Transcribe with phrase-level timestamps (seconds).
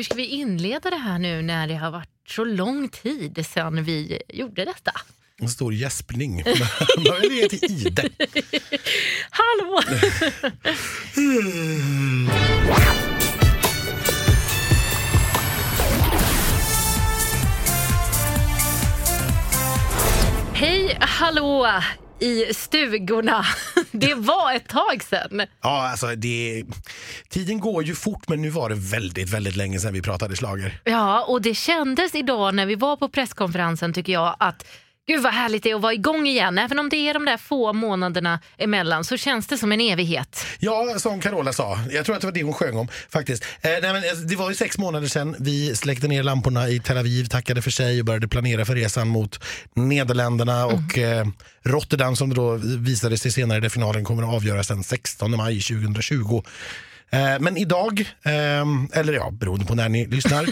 [0.00, 3.84] Hur ska vi inleda det här nu när det har varit så lång tid sedan
[3.84, 4.92] vi gjorde detta?
[5.36, 6.34] En stor gäspning.
[6.96, 8.02] Man vill ge till Ide.
[9.30, 9.82] Hallå!
[20.54, 21.72] Hej, hallå
[22.20, 23.44] i stugorna.
[23.92, 25.42] Det var ett tag sedan.
[25.62, 26.64] Ja, alltså det,
[27.28, 30.80] tiden går ju fort men nu var det väldigt, väldigt länge sedan vi pratade slager.
[30.84, 34.66] Ja, och det kändes idag när vi var på presskonferensen tycker jag att
[35.10, 36.58] Gud vad härligt det är att vara igång igen.
[36.58, 40.46] Även om det är de där få månaderna emellan så känns det som en evighet.
[40.58, 41.78] Ja, som Carola sa.
[41.90, 43.44] Jag tror att det var det hon sjöng om faktiskt.
[43.60, 46.80] Eh, nej, men, eh, det var ju sex månader sedan vi släckte ner lamporna i
[46.80, 49.40] Tel Aviv, tackade för sig och började planera för resan mot
[49.74, 50.74] Nederländerna Mm.
[50.74, 51.26] och eh,
[51.64, 56.42] Rotterdam som då visade sig senare där finalen kommer att avgöras den 16 maj 2020.
[57.12, 60.46] Eh, Men idag, eh, eller ja, beroende på när ni lyssnar,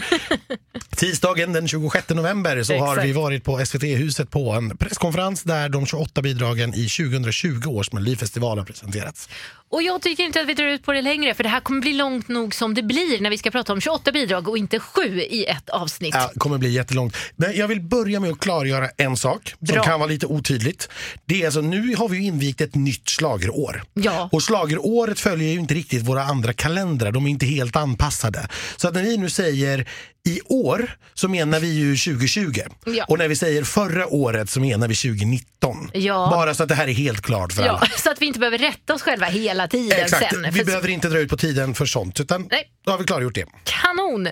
[0.95, 3.07] tisdagen den 26 november så har Exakt.
[3.07, 8.57] vi varit på SVT-huset på en presskonferens där de 28 bidragen i 2020 års Melodifestival
[8.57, 9.29] har presenterats.
[9.71, 11.81] Och jag tycker inte att vi drar ut på det längre för det här kommer
[11.81, 14.79] bli långt nog som det blir när vi ska prata om 28 bidrag och inte
[14.79, 16.15] sju i ett avsnitt.
[16.15, 17.15] Ja, kommer bli jättelångt.
[17.35, 19.83] Men jag vill börja med att klargöra en sak som Bra.
[19.83, 20.89] kan vara lite otydligt.
[21.25, 23.83] Det är alltså, nu har vi ju invigt ett nytt slagerår.
[23.93, 24.29] Ja.
[24.31, 27.11] Och slageråret följer ju inte riktigt våra andra kalendrar.
[27.11, 28.47] De är inte helt anpassade.
[28.77, 29.87] Så att när vi nu säger
[30.27, 32.51] i år så menar vi ju 2020.
[32.85, 33.05] Ja.
[33.07, 35.89] Och när vi säger förra året så menar vi 2019.
[35.93, 36.27] Ja.
[36.31, 37.87] Bara så att det här är helt klart för Ja, alla.
[37.97, 40.43] så att vi inte behöver rätta oss själva hela tiden Exakt, sen.
[40.51, 42.63] vi För- behöver inte dra ut på tiden för sånt utan Nej.
[42.85, 43.45] då har vi klargjort det.
[43.63, 44.27] Kanon!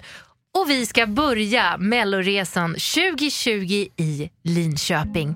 [0.57, 5.35] Och vi ska börja Melloresan 2020 i Linköping.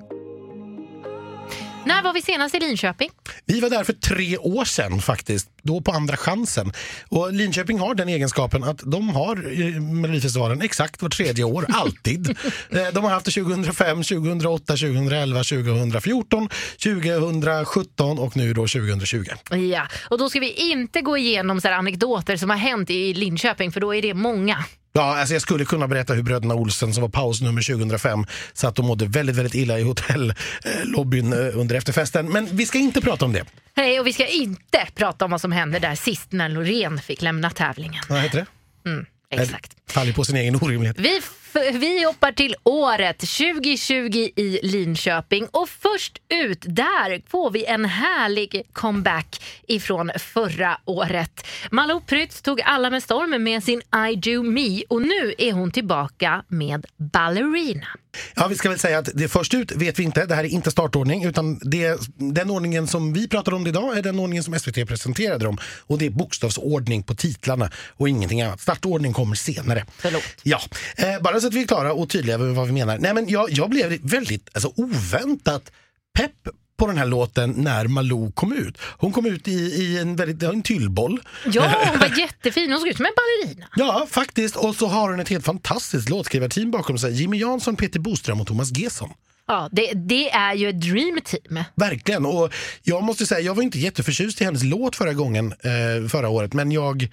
[1.85, 3.09] När var vi senast i Linköping?
[3.45, 6.73] Vi var där för tre år sedan faktiskt, då på andra chansen.
[7.09, 12.29] Och Linköping har den egenskapen att de har eh, Melodifestivalen exakt var tredje år, alltid.
[12.69, 16.49] Eh, de har haft det 2005, 2008, 2011, 2014,
[16.83, 19.25] 2017 och nu då 2020.
[19.71, 23.13] Ja, och då ska vi inte gå igenom så här anekdoter som har hänt i
[23.13, 24.65] Linköping för då är det många.
[24.93, 28.85] Ja, alltså jag skulle kunna berätta hur bröderna Olsen som var pausnummer 2005 satt och
[28.85, 32.29] mådde väldigt, väldigt illa i hotellobbyn eh, under efterfesten.
[32.29, 33.45] Men vi ska inte prata om det.
[33.73, 37.21] Nej, och vi ska inte prata om vad som hände där sist när Loreen fick
[37.21, 38.03] lämna tävlingen.
[38.09, 38.37] Vad heter
[38.83, 38.89] det?
[38.89, 39.71] Mm, exakt.
[39.89, 40.99] Faller på sin egen orimlighet.
[40.99, 41.21] Vi,
[41.53, 48.63] vi hoppar till året 2020 i Linköping och först ut där får vi en härlig
[48.73, 51.47] comeback ifrån förra året.
[51.71, 55.71] Malou Prytz tog alla med storm med sin I do me och nu är hon
[55.71, 57.87] tillbaka med Ballerina.
[58.35, 60.25] Ja, vi ska väl säga att det först ut vet vi inte.
[60.25, 64.01] Det här är inte startordning utan det, den ordningen som vi pratar om idag är
[64.01, 65.57] den ordningen som SVT presenterade dem.
[65.63, 68.61] Och det är bokstavsordning på titlarna och ingenting annat.
[68.61, 69.85] Startordning kommer senare.
[69.97, 70.23] Förlåt.
[70.43, 70.61] Ja,
[70.95, 72.97] eh, bara så att vi är klara och tydliga med vad vi menar.
[72.97, 75.71] Nej, men jag, jag blev väldigt alltså, oväntat
[76.17, 76.47] pepp
[76.77, 78.77] på den här låten när Malou kom ut.
[78.81, 81.21] Hon kom ut i, i en väldigt, en tyllboll.
[81.45, 82.71] Ja, hon var jättefin.
[82.71, 83.67] Hon såg ut som en ballerina.
[83.75, 84.55] Ja, faktiskt.
[84.55, 87.13] Och så har hon ett helt fantastiskt låtskrivarteam bakom sig.
[87.13, 89.09] Jimmy Jansson, Peter Boström och Thomas Gesson.
[89.47, 91.63] Ja, det, det är ju ett dream team.
[91.75, 92.25] Verkligen.
[92.25, 92.53] Och
[92.83, 96.53] jag måste säga, jag var inte jätteförtjust i hennes låt förra gången, eh, förra året,
[96.53, 97.09] men jag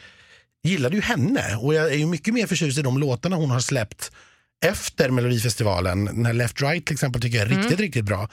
[0.65, 1.57] gillade ju henne.
[1.57, 4.13] Och jag är ju mycket mer förtjust i de låtarna hon har släppt
[4.65, 6.05] efter Melodifestivalen.
[6.05, 8.29] Den här Left Right till exempel tycker jag är riktigt, riktigt bra.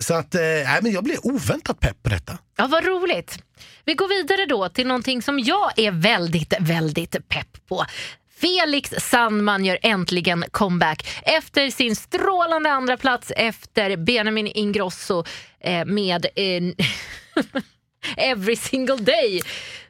[0.00, 0.40] Så att, eh,
[0.82, 2.38] men jag blev oväntat pepp på detta.
[2.56, 3.38] Ja, vad roligt.
[3.84, 7.84] Vi går vidare då till någonting som jag är väldigt, väldigt pepp på.
[8.40, 15.24] Felix Sandman gör äntligen comeback efter sin strålande andra plats efter Benjamin Ingrosso
[15.60, 16.62] eh, med eh,
[18.16, 19.42] Every single day.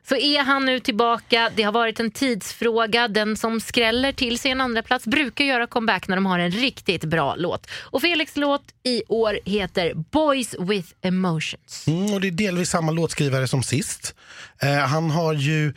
[0.08, 1.50] Så är han nu tillbaka.
[1.56, 3.08] Det har varit en tidsfråga.
[3.08, 6.50] Den som skräller till sig en andra plats brukar göra comeback när de har en
[6.50, 7.66] riktigt bra låt.
[7.70, 11.84] Och Felix låt i år heter Boys with emotions.
[11.86, 14.14] Mm, och det är delvis samma låtskrivare som sist.
[14.62, 15.74] Eh, han har ju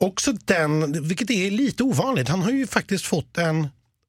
[0.00, 3.68] också den, vilket är lite ovanligt, han har ju faktiskt fått en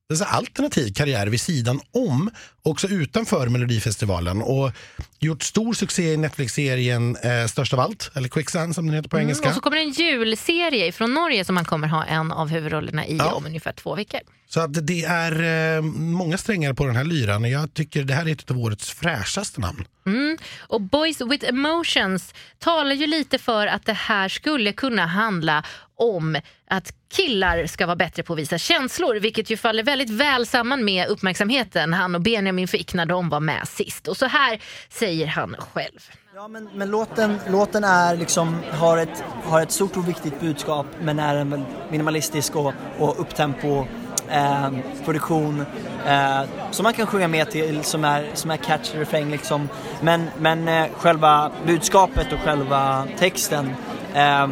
[0.09, 2.31] alltså, alternativ karriär vid sidan om,
[2.63, 4.71] också utanför Melodifestivalen och
[5.19, 9.19] gjort stor succé i Netflix-serien eh, Störst av allt, eller Quicksand som den heter på
[9.19, 9.44] engelska.
[9.44, 13.06] Mm, och så kommer en julserie från Norge som han kommer ha en av huvudrollerna
[13.07, 13.33] i Ja.
[13.33, 14.19] om ungefär två veckor.
[14.50, 18.13] Så att det är eh, många strängar på den här lyran och jag tycker det
[18.13, 19.86] här är ett av årets fräschaste namn.
[20.06, 20.38] Mm.
[20.59, 25.63] Och Boys with emotions talar ju lite för att det här skulle kunna handla
[25.97, 26.38] om
[26.69, 30.85] att killar ska vara bättre på att visa känslor, vilket ju faller väldigt väl samman
[30.85, 34.07] med uppmärksamheten han och Benjamin fick när de var med sist.
[34.07, 35.99] Och så här säger han själv.
[36.35, 40.85] Ja, men, men låten, låten är liksom, har, ett, har ett stort och viktigt budskap
[41.01, 43.85] men är en minimalistisk och, och upptempo
[44.29, 44.69] eh,
[45.05, 45.65] produktion
[46.07, 46.41] eh,
[46.71, 49.69] som man kan sjunga med till som är, som är catchy refräng liksom.
[50.01, 53.75] Men, men eh, själva budskapet och själva texten
[54.13, 54.47] eh,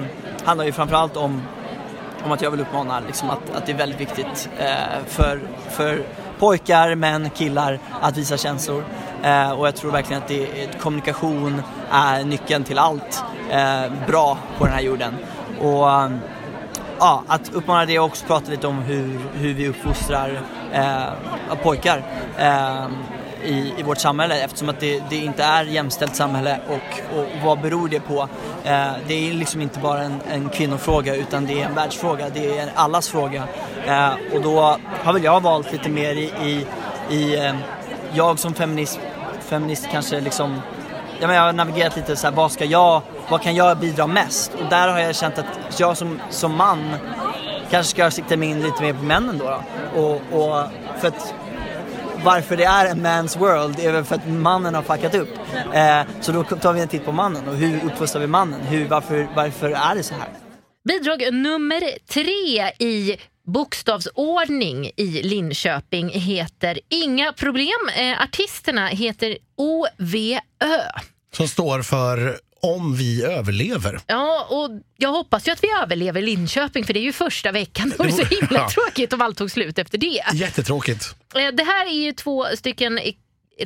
[0.46, 1.42] handlar ju framförallt om,
[2.26, 5.40] om att jag vill uppmana liksom, att, att det är väldigt viktigt eh, för,
[5.70, 6.04] för
[6.40, 8.84] pojkar, män, killar att visa känslor.
[9.24, 11.62] Eh, och jag tror verkligen att det, kommunikation
[11.92, 15.16] är nyckeln till allt eh, bra på den här jorden.
[15.62, 15.88] Och
[17.00, 20.42] ja, att uppmana det och också prata lite om hur, hur vi uppfostrar
[20.74, 22.04] eh, pojkar
[22.38, 22.88] eh,
[23.44, 27.62] i, i vårt samhälle eftersom att det, det inte är jämställt samhälle och, och vad
[27.62, 28.30] beror det på?
[28.64, 32.60] Eh, det är liksom inte bara en, en kvinnofråga utan det är en världsfråga, det
[32.60, 33.44] är allas fråga.
[33.88, 36.66] Eh, och då har väl jag valt lite mer i, i,
[37.16, 37.56] i eh,
[38.14, 39.00] jag som feminist,
[39.40, 40.62] feminist kanske liksom
[41.20, 44.08] jag, menar, jag har navigerat lite så här, vad ska jag, vad kan jag bidra
[44.08, 44.54] mest?
[44.54, 46.96] Och där har jag känt att jag som, som man
[47.70, 49.46] kanske ska sikta mig in lite mer på männen då.
[49.46, 50.02] då.
[50.02, 50.64] Och, och
[51.00, 51.34] för att
[52.24, 55.30] varför det är en man's world är väl för att mannen har fuckat upp.
[55.74, 58.62] Eh, så då tar vi en titt på mannen och hur uppfostrar vi mannen?
[58.62, 60.30] Hur, varför, varför är det så här?
[60.88, 63.18] Bidrag nummer tre i
[63.48, 67.90] bokstavsordning i Linköping heter Inga problem.
[67.98, 70.40] Eh, artisterna heter OVÖ.
[71.34, 74.00] Som står för om vi överlever.
[74.08, 77.90] Ja, och jag hoppas ju att vi överlever Linköping för det är ju första veckan.
[77.98, 80.22] Det vore så himla tråkigt om allt tog slut efter det.
[80.34, 81.16] Jättetråkigt.
[81.36, 83.00] Eh, det här är ju två stycken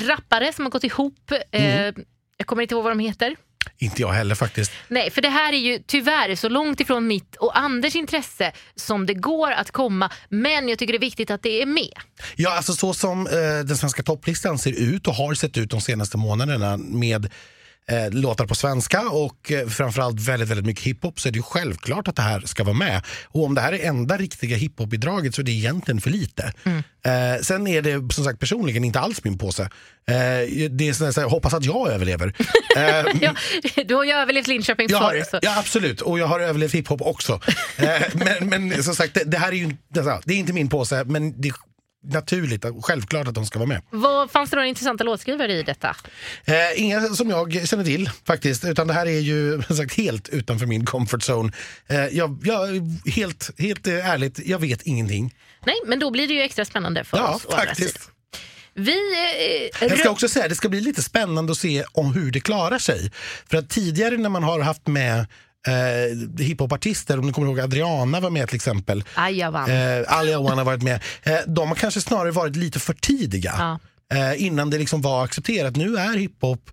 [0.02, 1.32] rappare som har gått ihop.
[1.52, 1.96] Eh, mm.
[2.38, 3.36] Jag kommer inte ihåg vad de heter.
[3.78, 4.72] Inte jag heller faktiskt.
[4.88, 9.06] Nej, för det här är ju tyvärr så långt ifrån mitt och Anders intresse som
[9.06, 10.12] det går att komma.
[10.30, 11.94] Men jag tycker det är viktigt att det är med.
[12.36, 13.34] Ja, alltså så som eh,
[13.66, 17.32] den svenska topplistan ser ut och har sett ut de senaste månaderna med
[17.90, 21.44] eh, låtar på svenska och eh, framförallt väldigt, väldigt mycket hiphop så är det ju
[21.44, 23.02] självklart att det här ska vara med.
[23.26, 26.54] Och om det här är enda riktiga hiphop-bidraget så är det egentligen för lite.
[26.64, 26.84] Mm.
[27.06, 29.64] Eh, sen är det som sagt personligen inte alls min påse.
[29.64, 29.70] Eh,
[30.70, 32.34] det är sådär, jag hoppas att jag överlever.
[32.78, 33.36] Eh, ja,
[33.88, 35.24] du har ju överlevt Linköping förr.
[35.32, 35.40] Så.
[35.42, 37.40] Ja absolut, och jag har överlevt hiphop också.
[37.78, 41.04] Eh, men, men som sagt, det, det, här är ju det är inte min påse
[41.04, 41.52] men det
[42.04, 43.82] naturligt och självklart att de ska vara med.
[43.90, 45.96] Vad Fanns det några intressanta låtskrivare i detta?
[46.46, 50.66] Eh, inga som jag känner till faktiskt, utan det här är ju sagt, helt utanför
[50.66, 51.52] min comfort zone.
[51.88, 52.68] Eh, jag, jag,
[53.06, 55.36] helt, helt ärligt, jag vet ingenting.
[55.66, 57.46] Nej, men då blir det ju extra spännande för ja, oss.
[57.50, 58.12] Faktiskt.
[58.74, 58.92] Vi,
[59.82, 62.40] eh, jag ska också säga det ska bli lite spännande att se om hur det
[62.40, 63.12] klarar sig.
[63.50, 65.26] För att tidigare när man har haft med
[65.68, 69.04] eh, hiphopartister, om ni kommer ihåg Adriana var med till exempel.
[69.16, 69.70] Ayawan.
[69.70, 71.04] Eh, Ayawan har varit med.
[71.24, 73.56] Eh, de har kanske snarare varit lite för tidiga.
[73.58, 73.80] Ja.
[74.18, 75.76] Eh, innan det liksom var accepterat.
[75.76, 76.72] Nu är hiphop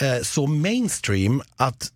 [0.00, 1.90] eh, så mainstream att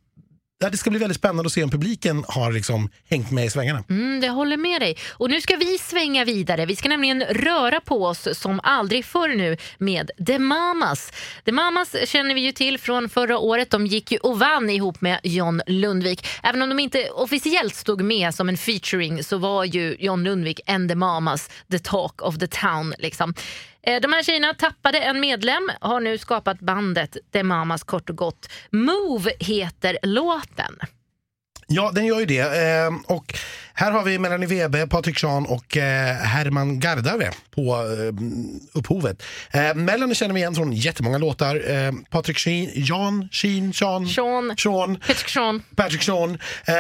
[0.61, 3.85] det ska bli väldigt spännande att se om publiken har liksom hängt med i svängarna.
[3.89, 4.97] Mm, det håller med dig.
[5.11, 6.67] Och nu ska vi svänga vidare.
[6.67, 11.13] Vi ska nämligen röra på oss som aldrig förr nu med The Mamas.
[11.45, 13.71] The Mamas känner vi ju till från förra året.
[13.71, 16.27] De gick ju och vann ihop med John Lundvik.
[16.43, 20.61] Även om de inte officiellt stod med som en featuring så var ju John Lundvik
[20.67, 22.95] and The Mamas the talk of the town.
[22.99, 23.35] Liksom.
[23.83, 28.17] Eh, de här tjejerna tappade en medlem, har nu skapat bandet The Mamas kort och
[28.17, 28.51] gott.
[28.71, 30.79] Move heter låten.
[31.71, 32.39] Ja, den gör ju det.
[32.39, 33.35] Eh, och
[33.75, 39.23] här har vi Melanie Webe, Patrik Sean och eh, Herman Gardave på eh, upphovet.
[39.51, 41.71] Eh, Melanie känner vi igen från jättemånga låtar.
[41.71, 45.63] Eh, Patrik Sheen, Jan, Sheen, Sean, Sean, Sean Patrick Sean.
[45.77, 46.39] Patrick Sean.
[46.67, 46.75] Eh,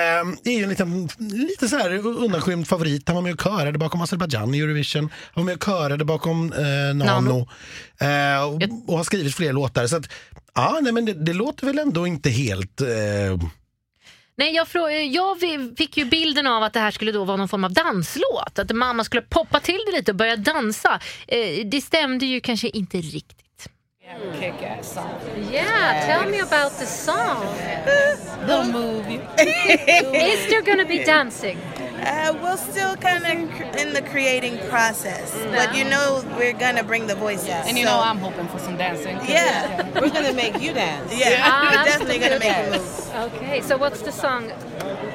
[0.44, 3.08] är ju en liten, lite så här undanskymd favorit.
[3.08, 5.10] Han var med och körade bakom Azerbajdzjan i Eurovision.
[5.34, 7.04] Han var med och körade bakom eh, Nano.
[7.04, 7.48] Nano.
[8.00, 9.86] Eh, och, och, har skrivit fler låtar.
[9.86, 10.08] Så att,
[10.54, 12.88] ja, nej, men det, det låter väl ändå inte helt eh,
[14.38, 14.66] Nej, jag,
[15.04, 15.40] jag
[15.76, 18.58] fick ju bilden av att det här skulle då vara någon form av danslåt.
[18.58, 21.00] Att mamma skulle poppa till det lite och börja dansa.
[21.28, 23.68] Eh, det stämde ju kanske inte riktigt.
[25.52, 27.44] Yeah, tell me about the song.
[28.46, 29.20] the movie.
[30.32, 31.58] Is there gonna be dancing?
[32.00, 35.50] Uh, we're still kind of in the creating process, mm-hmm.
[35.52, 37.48] but you know we're gonna bring the voices.
[37.48, 37.90] And you so.
[37.90, 39.16] know I'm hoping for some dancing.
[39.16, 39.26] Yeah.
[39.28, 40.00] yeah.
[40.00, 41.12] we're gonna make you dance.
[41.12, 41.62] Yeah, yeah.
[41.62, 43.14] we're definitely gonna make you move.
[43.34, 44.50] Okay, so what's the song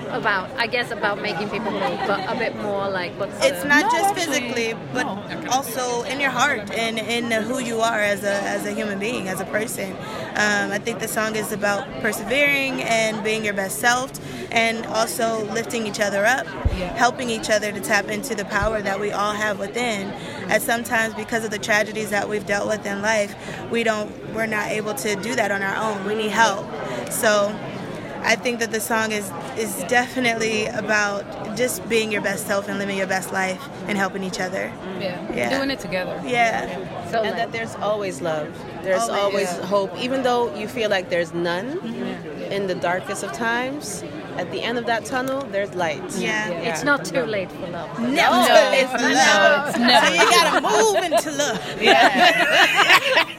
[0.09, 0.51] about?
[0.57, 3.33] I guess about making people move, but a bit more like what's.
[3.45, 3.69] It's the...
[3.69, 5.49] not no, just physically, but no.
[5.51, 9.27] also in your heart and in who you are as a as a human being,
[9.27, 9.93] as a person.
[10.35, 14.11] Um, I think the song is about persevering and being your best self
[14.51, 16.45] and also lifting each other up,
[16.87, 20.09] helping each other to tap into the power that we all have within.
[20.09, 20.51] Mm-hmm.
[20.51, 23.35] As sometimes because of the tragedies that we've dealt with in life,
[23.71, 26.05] we don't we're not able to do that on our own.
[26.05, 26.65] We need help.
[27.11, 27.55] So
[28.25, 32.79] I think that the song is is definitely about just being your best self and
[32.79, 34.71] living your best life and helping each other.
[34.99, 35.35] Yeah.
[35.35, 35.57] Yeah.
[35.57, 36.21] Doing it together.
[36.25, 37.11] Yeah.
[37.11, 38.47] So and that there's always love.
[38.81, 39.19] There's Always.
[39.19, 39.65] always Yeah.
[39.65, 42.51] hope, even though you feel like there's none mm-hmm.
[42.51, 44.03] in the darkest of times.
[44.37, 46.01] At the end of that tunnel, there's light.
[46.17, 46.49] Yeah.
[46.49, 47.99] it's not too late for love.
[47.99, 49.75] No, it's love.
[49.75, 49.79] So
[50.13, 51.59] you gotta move into love.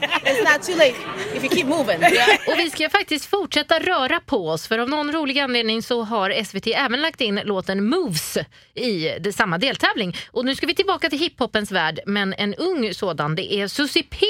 [0.23, 0.95] It's not too late
[1.35, 1.97] if you keep moving.
[2.47, 6.43] Och vi ska faktiskt fortsätta röra på oss för av någon rolig anledning så har
[6.43, 8.37] SVT även lagt in låten Moves
[8.73, 10.15] i det, samma deltävling.
[10.31, 13.35] Och nu ska vi tillbaka till hiphopens värld men en ung sådan.
[13.35, 14.25] Det är Susie P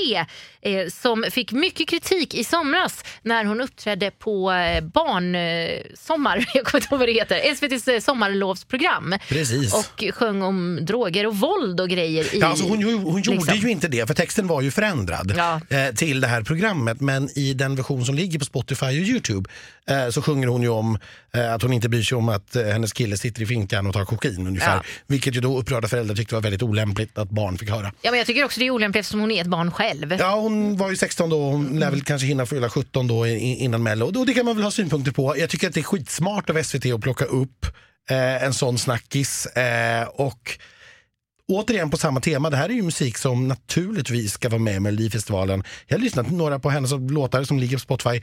[0.62, 6.82] eh, som fick mycket kritik i somras när hon uppträdde på eh, barnsommar, jag kommer
[6.82, 9.16] inte ihåg vad det heter, SVTs eh, sommarlovsprogram.
[9.30, 9.74] Precis.
[9.74, 12.36] Och sjöng om droger och våld och grejer.
[12.36, 13.58] I, Ja, alltså hon hon gjorde liksom.
[13.58, 15.62] ju inte det, för texten var ju förändrad Ja.
[15.76, 17.02] Eh, till det här programmet.
[17.02, 19.50] Men i den version som ligger på Spotify och Youtube
[19.90, 20.98] eh, så sjunger hon ju om
[21.34, 23.94] eh, att hon inte bryr sig om att eh, hennes kille sitter i finkan och
[23.94, 24.76] tar kokain ungefär.
[24.76, 24.84] Ja.
[25.08, 27.92] Vilket ju då upprörda föräldrar tyckte var väldigt olämpligt att barn fick höra.
[28.02, 30.16] Ja, men jag tycker också det är olämpligt eftersom hon är ett barn själv.
[30.20, 33.84] Ja, hon var ju 16 då, hon lär väl kanske hinna fylla 17 då innan
[33.84, 34.06] Mello.
[34.20, 35.38] Och det kan man väl ha synpunkter på.
[35.38, 37.66] Jag tycker att det är skitsmart av SVT att plocka upp
[38.10, 39.46] eh, en sån snackis.
[39.46, 40.60] Eh, och
[41.48, 44.80] återigen på samma tema, det här är ju musik som naturligtvis ska vara med i
[44.80, 45.64] Melodifestivalen.
[45.88, 48.22] Jag har lyssnat några på hennes låtar som ligger på Spotify.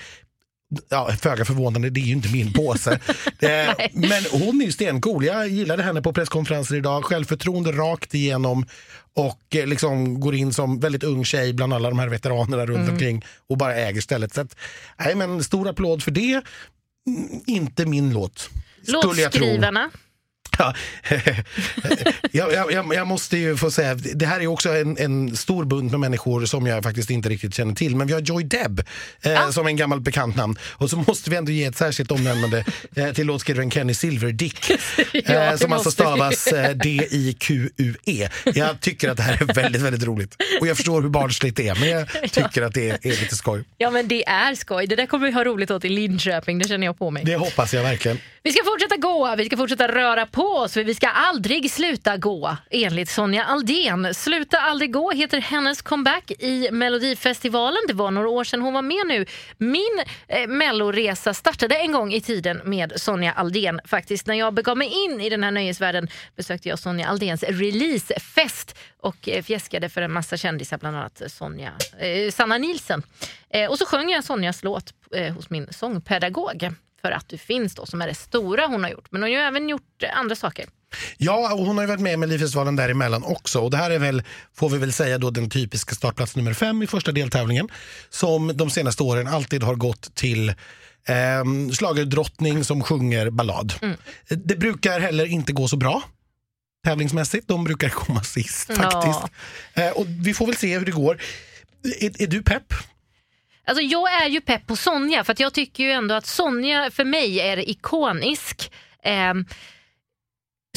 [0.88, 2.92] Ja, föga förvånande, det är ju inte min påse.
[3.38, 5.24] eh, men hon är ju stencool.
[5.24, 7.04] Jag gillade henne på presskonferenser idag.
[7.04, 8.66] Självförtroende rakt igenom
[9.14, 12.90] och eh, liksom går in som väldigt ung tjej bland alla de här veteranerna runt
[12.90, 14.34] omkring och bara äger stället.
[14.34, 14.56] Så att,
[14.98, 16.42] nej, men stor applåd för det.
[17.06, 18.50] Mm, Inte min låt.
[18.86, 19.90] Låtskrivarna.
[20.62, 20.74] Ja,
[22.52, 25.90] jag, jag, jag, måste ju få säga, det här är också en, en stor bunt
[25.90, 27.96] med människor som jag faktiskt inte riktigt känner till.
[27.96, 28.82] Men vi har Joy Deb
[29.22, 30.58] eh, som en gammal bekant namn.
[30.62, 32.64] Och så måste vi ändå ge ett särskilt omnämnande
[32.96, 34.70] eh, till låtskrivaren Kenny Silverdick.
[35.12, 38.28] Ja, eh, som alltså stavas eh, D-I-Q-U-E.
[38.54, 40.36] Jag tycker att det här är väldigt, väldigt roligt.
[40.60, 43.36] Och jag förstår hur barnsligt det är, men jag tycker att det är, är lite
[43.36, 43.64] skoj.
[43.78, 44.86] Ja men det är skoj.
[44.86, 47.24] Det där kommer vi ha roligt åt i Linköping, det känner jag på mig.
[47.24, 48.18] Det hoppas jag verkligen.
[48.44, 52.16] Vi ska fortsätta gå, vi ska fortsätta röra på oss för vi ska aldrig sluta
[52.16, 54.14] gå enligt Sonja Aldén.
[54.14, 57.80] Sluta aldrig gå heter hennes comeback i Melodifestivalen.
[57.88, 59.26] Det var några år sedan hon var med nu.
[59.58, 63.80] Min eh, melloresa startade en gång i tiden med Sonja Aldén.
[63.84, 68.78] Faktiskt när jag begav mig in i den här nöjesvärlden besökte jag Sonja Aldéns releasefest
[69.00, 73.02] och eh, fjäskade för en massa kändisar, bland annat Sonja, eh, Sanna Nilsen.
[73.50, 77.74] Eh, och så sjöng jag Sonjas låt eh, hos min sångpedagog för att du finns
[77.74, 79.06] då, som är det stora hon har gjort.
[79.10, 80.66] Men hon har ju även gjort eh, andra saker.
[81.16, 83.60] Ja, och hon har ju varit med med Melodifestivalen däremellan också.
[83.60, 84.22] Och det här är väl,
[84.54, 87.68] får vi väl säga, då den typiska startplats nummer fem i första deltävlingen.
[88.10, 90.54] Som de senaste åren alltid har gått till eh,
[91.78, 93.72] schlagerdrottning som sjunger ballad.
[94.28, 96.02] Det brukar heller inte gå så bra
[96.84, 97.48] tävlingsmässigt.
[97.48, 98.74] De brukar komma sist Ja.
[98.74, 99.34] faktiskt.
[99.74, 101.20] Eh, och vi får väl se hur det går.
[102.00, 102.74] Är, är du pepp?
[103.66, 106.90] Alltså jag är ju pepp på Sonja för att jag tycker ju ändå att Sonja
[106.90, 108.72] för mig är ikonisk.
[109.04, 109.46] Ehm,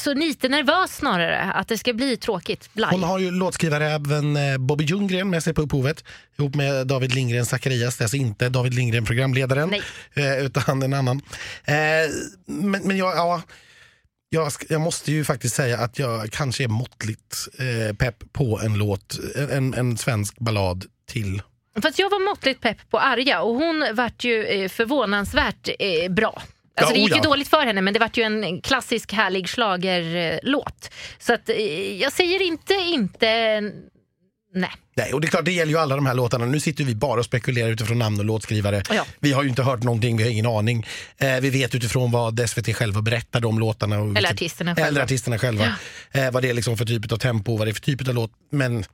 [0.01, 2.73] så lite nervös snarare att det ska bli tråkigt.
[2.73, 2.91] Blaj.
[2.91, 6.03] Hon har ju låtskrivare även eh, Bobby Ljunggren med sig på upphovet
[6.37, 7.97] ihop med David Lindgren Zacharias.
[7.97, 9.81] Det är alltså inte David Lindgren programledaren Nej.
[10.13, 11.21] eh, utan en annan.
[11.63, 11.75] Eh,
[12.45, 13.41] men men jag, ja,
[14.29, 18.73] jag, jag måste ju faktiskt säga att jag kanske är måttligt eh, pepp på en
[18.73, 19.19] låt,
[19.51, 21.41] en, en svensk ballad till.
[21.81, 26.41] Fast jag var måttligt pepp på Arja och hon vart ju eh, förvånansvärt eh, bra.
[26.77, 27.23] Alltså Ja, det gick ju ja.
[27.23, 30.91] dåligt för henne men det vart ju en klassisk härlig schlagerlåt.
[31.19, 31.55] Så att, eh,
[32.01, 33.61] jag säger inte inte
[34.53, 34.71] nej.
[34.97, 36.45] Nej, och det är klart, det gäller ju alla de här låtarna.
[36.45, 38.81] Nu sitter vi bara och spekulerar utifrån namn och låtskrivare.
[38.91, 39.05] Ja.
[39.19, 40.85] Vi har ju inte hört någonting, vi har ingen aning.
[41.17, 43.99] Eh, vi vet utifrån vad SVT själva berättade om låtarna.
[43.99, 44.87] Och vilket- artisterna själva.
[44.87, 45.75] Eller artisterna själva.
[46.11, 48.13] Eh, vad det är liksom för typ av tempo, vad det är för typ av
[48.15, 48.31] låt.
[48.51, 48.85] Men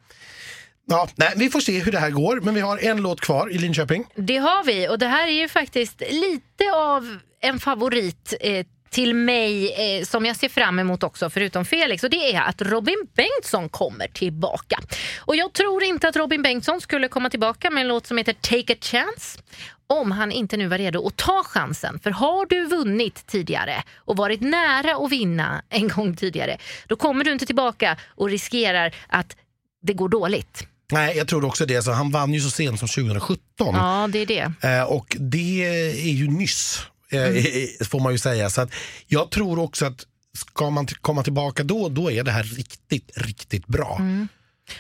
[0.91, 2.39] ja, nej, vi får se hur det här går.
[2.41, 4.05] Men vi har en låt kvar i Linköping.
[4.15, 9.15] Det har vi och det här är ju faktiskt lite av en favorit eh, till
[9.15, 13.07] mig eh, som jag ser fram emot också förutom Felix och det är att Robin
[13.15, 14.79] Bengtsson kommer tillbaka.
[15.19, 18.33] Och jag tror inte att Robin Bengtsson skulle komma tillbaka med en låt som heter
[18.33, 19.39] Take a chance
[19.87, 21.99] om han inte nu var redo att ta chansen.
[21.99, 26.57] För har du vunnit tidigare och varit nära att vinna en gång tidigare
[26.87, 29.35] då kommer du inte tillbaka och riskerar att
[29.81, 30.67] det går dåligt.
[30.91, 31.81] Nej, jag tror också det.
[31.83, 33.39] Så han vann ju så sent som 2017.
[33.57, 34.67] Ja, det är det.
[34.67, 35.63] Eh, och det
[36.09, 36.85] är ju nyss.
[37.11, 38.49] eh, i- får man ju säga.
[38.49, 38.73] Så att
[39.07, 40.05] jag tror också att
[40.37, 44.01] ska man komma tillbaka då, då är det här riktigt, riktigt bra.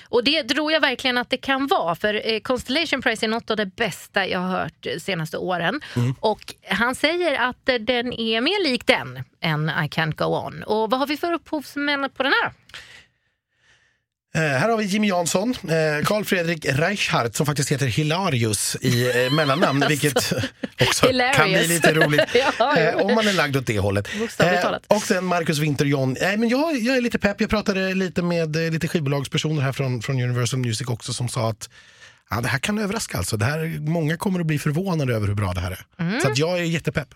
[0.09, 1.95] Och det tror jag verkligen att det kan vara.
[1.95, 5.81] För eh, Constellation Prize är något av det bästa jag har hört de senaste åren.
[6.19, 10.63] Och han säger att den är mer lik den än I can't go on.
[10.63, 12.53] Och vad har vi för upphovsmän på den här?
[14.33, 19.25] Eh, här har vi Jimmy Jansson, eh, Carl Fredrik Reichhardt som faktiskt heter Hilarius i
[19.25, 20.17] eh, mellannamn, vilket
[20.81, 21.67] också kan bli Hilarious.
[21.67, 22.21] lite roligt
[22.59, 24.07] Ja, eh, om man är lagd åt det hållet.
[24.39, 26.17] Eh, och sen Marcus Winter John.
[26.21, 29.71] Eh, men jag, jag är lite pepp, jag pratade lite med eh, lite skivbolagspersoner här
[29.71, 31.69] från, från Universal Music också som sa att
[32.33, 33.37] Ja, det här kan överraska alltså.
[33.37, 36.19] Det här, många kommer att bli förvånade över hur bra det här är.
[36.19, 37.07] Så att jag är jättepepp.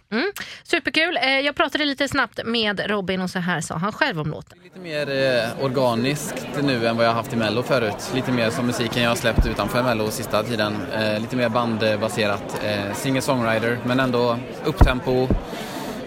[0.63, 1.17] Superkul.
[1.17, 4.57] Eh, jag pratade lite snabbt med Robin och så här sa han själv om låten.
[4.63, 8.11] Lite mer eh, organiskt nu än vad jag har haft i Mello förut.
[8.15, 10.75] Lite mer som musiken jag har släppt utanför Mello sista tiden.
[10.93, 12.61] Eh, lite mer bandbaserat.
[12.63, 15.27] Eh, Singer-songwriter men ändå upptempo,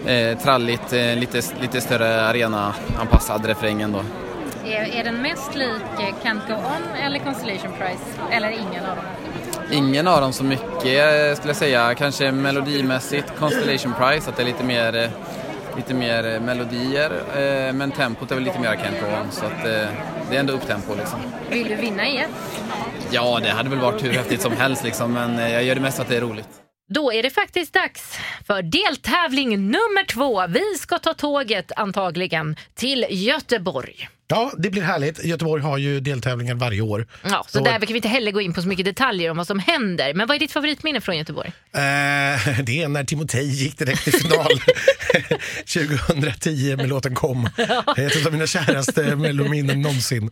[0.05, 4.03] eh, tralligt, lite, lite större arena-anpassad refräng ändå.
[4.69, 5.81] Är, är den mest lik
[6.23, 8.21] Can't Go On eller Constellation Prize?
[8.31, 9.05] Eller ingen av dem?
[9.71, 11.95] Ingen av dem så mycket skulle jag säga.
[11.95, 15.09] Kanske melodimässigt Constellation Prize, att det är lite mer, eh,
[15.75, 17.11] lite mer eh, melodier.
[17.11, 19.63] Eh, men tempot är väl lite mer Can't Go On, så att
[20.29, 21.19] det är ändå upptempo liksom.
[21.49, 22.29] Vill du vinna igen?
[23.11, 25.97] Ja, det hade väl varit hur häftigt som helst liksom, men jag gör det mest
[25.97, 26.47] för att det är roligt.
[26.91, 28.17] Då är det faktiskt dags
[28.47, 30.47] för deltävling nummer två.
[30.47, 34.09] Vi ska ta tåget antagligen till Göteborg.
[34.27, 35.25] Ja, det blir härligt.
[35.25, 37.07] Göteborg har ju deltävlingar varje år.
[37.23, 39.37] Ja, så Så- där kan vi inte heller gå in på så mycket detaljer om
[39.37, 40.13] vad som händer.
[40.13, 41.47] Men vad är ditt favoritminne från Göteborg?
[41.73, 41.79] Eh,
[42.63, 44.51] det är när Timotej gick direkt till final
[45.73, 47.49] 2010 med låten Kom.
[47.95, 50.29] Det är ett av mina käraste mellominnen någonsin.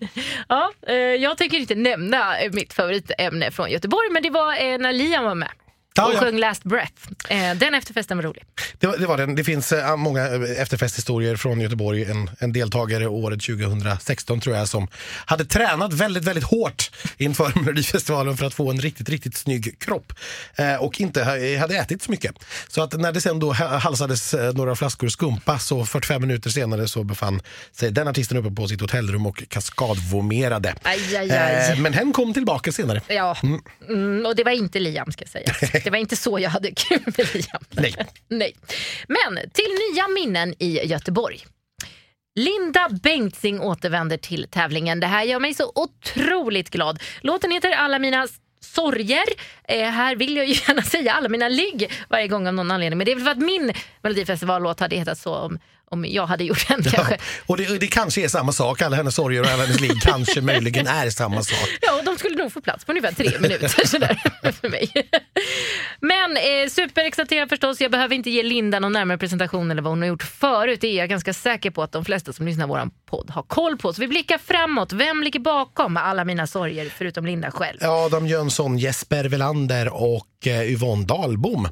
[0.50, 4.94] Ja, eh, jag tänker inte nämna mitt favoritämne från Göteborg, men det var eh, när
[4.94, 5.50] Liam var med.
[6.06, 6.20] Och ja.
[6.20, 6.94] sjöng Last Breath.
[7.30, 8.44] Eh, den efterfesten var rolig.
[8.80, 9.36] Det, var- det var den.
[9.36, 12.04] Det finns eh, många eh, efterfesthistorier från Göteborg.
[12.04, 14.88] En, en deltagare året 2016 tror jag som
[15.26, 20.14] hade tränat väldigt, väldigt hårt inför Melodifestivalen för att få en riktigt, riktigt snygg kropp.
[20.80, 22.32] Och inte ha- hade ätit så mycket.
[22.68, 26.88] Så att när det sen då ha- halsades några flaskor skumpa så 45 minuter senare
[26.88, 30.76] så befann sig den artisten uppe på sitt hotellrum och kaskadvomerade.
[30.84, 31.80] Aj, aj, aj.
[31.80, 33.02] Men hen kom tillbaka senare.
[33.08, 33.38] Ja,
[33.90, 35.58] mm, och det var inte Liam ska sägas.
[35.88, 37.64] Det var inte så jag hade kul med Liam.
[37.70, 37.96] Nej.
[38.28, 38.56] Nej.
[39.08, 41.46] Men till nya minnen i Göteborg.
[42.36, 45.00] Linda Bengtzing återvänder till tävlingen.
[45.00, 47.04] Det här gör mig så otroligt glad.
[47.22, 48.28] Låten heter Alla mina
[48.60, 49.26] sorger.
[49.64, 52.98] Eh, här vill jag ju gärna säga alla mina ligg varje gång av någon anledning.
[52.98, 55.60] Men det är väl för att min Melodifestivallåt hade hetat så om,
[55.92, 57.14] om jag hade gjort den kanske.
[57.14, 58.82] Ja, och det, det kanske är samma sak.
[58.82, 61.70] Alla hennes sorger och alla hennes ligg kanske möjligen är samma sak.
[61.82, 64.22] Ja, de skulle nog få plats på ungefär tre minuter sådär,
[64.62, 64.92] för mig.
[66.00, 67.82] Men eh, superexalterad förstås.
[67.82, 70.82] Jag behöver inte ge Linda någon närmare presentation eller vad hon har gjort förut.
[70.82, 73.44] Det är jag ganska säker på att de flesta som lyssnar på vår podd har
[73.44, 73.94] koll på.
[73.94, 74.94] Så vi blickar framåt.
[74.94, 77.78] Vem ligger bakom alla mina sorger förutom Linda själv?
[77.82, 81.66] Adam Jönsson, Jesper Velander och eh, Yvonne Dahlbom.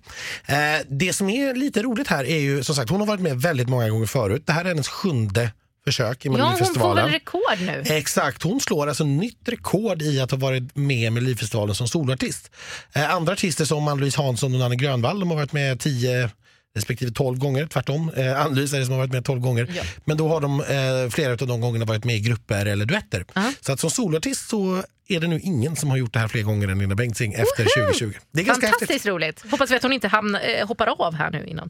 [0.46, 0.58] Eh,
[0.90, 3.70] det som är lite roligt här är ju som sagt, hon har varit med väldigt
[3.70, 4.44] många gånger förut.
[4.46, 5.52] Det här är hennes sjunde
[5.86, 7.04] försök i Ja, hon får Melodifestivalen.
[7.06, 7.84] väl rekord nu.
[7.96, 12.52] Exakt, hon slår alltså nytt rekord i att ha varit med i Melodifestivalen som soloartist.
[12.94, 16.30] Eh, andra artister som Ann-Louise Hansson och Nanne Grönvall de har varit med 10
[16.76, 18.12] respektive 12 gånger, tvärtom.
[18.16, 19.68] Eh, Ann-Louise är det som har varit med 12 gånger.
[19.76, 19.84] Ja.
[20.06, 23.26] Men då har de eh, flera av de gångerna varit med i grupper eller duetter.
[23.34, 23.52] Ja.
[23.62, 26.42] Så att som soloartist så är det nu ingen som har gjort det här fler
[26.42, 28.12] gånger än Linda Bengtzing efter 2020.
[28.32, 29.12] Det är ganska Fantastiskt häftigt.
[29.12, 29.46] roligt.
[29.52, 31.70] Hoppas vi att hon inte hamn, eh, hoppar av här nu innan.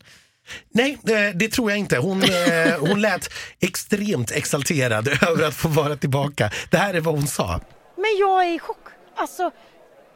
[0.74, 1.98] Nej, eh, det tror jag inte.
[1.98, 2.30] Hon, eh,
[2.80, 6.52] hon lät extremt exalterad över att få vara tillbaka.
[6.70, 7.60] Det här är vad hon sa.
[7.96, 8.78] Men jag är i chock.
[9.18, 9.52] Alltså,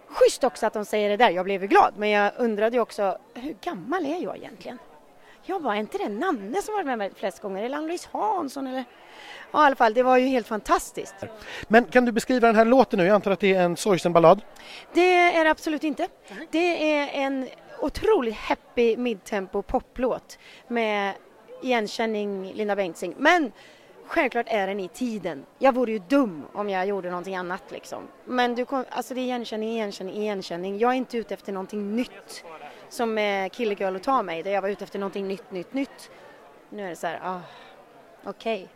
[0.10, 1.30] schysst också att de säger det där.
[1.30, 4.78] Jag blev ju glad, men jag undrade ju också hur gammal är jag egentligen?
[5.43, 7.63] Jag bara, är inte det Nanne som varit med mig flest gånger?
[7.63, 8.67] Eller Ann-Louise Hansson?
[8.67, 8.84] Eller...
[9.52, 11.15] Ja, i alla fall, det var ju helt fantastiskt.
[11.67, 13.06] Men kan du beskriva den här låten nu?
[13.06, 14.41] Jag antar att det är en sorgsen ballad.
[14.93, 16.08] Det är det absolut inte.
[16.52, 17.48] Det är en
[17.80, 21.13] otroligt happy midtempo poplåt med
[21.62, 23.15] igenkänning Linda Bengtzing.
[23.17, 23.52] Men
[24.10, 25.45] självklart är den i tiden.
[25.60, 28.08] Jag vore ju dum om jag gjorde någonting annat liksom.
[28.26, 30.78] Men du kom, alltså det är igenkänning, igenkänning, igenkänning.
[30.78, 32.43] Jag är inte ute efter någonting nytt
[32.89, 34.43] som eh, Killegirl och ta mig.
[34.43, 36.12] Där jag var ute efter någonting nytt, nytt, nytt.
[36.69, 37.41] Nu är det så här, ah,
[38.24, 38.67] okej.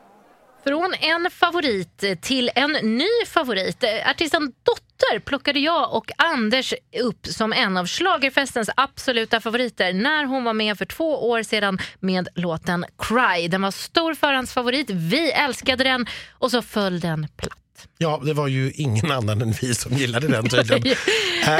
[0.63, 3.83] Från en favorit till en ny favorit.
[4.05, 10.43] Artisten Dotter plockade jag och Anders upp som en av schlagerfestens absoluta favoriter när hon
[10.43, 13.47] var med för två år sedan med låten Cry.
[13.47, 17.57] Den var stor förhandsfavorit, vi älskade den och så föll den platt.
[17.97, 20.81] Ja, det var ju ingen annan än vi som gillade den tydligen.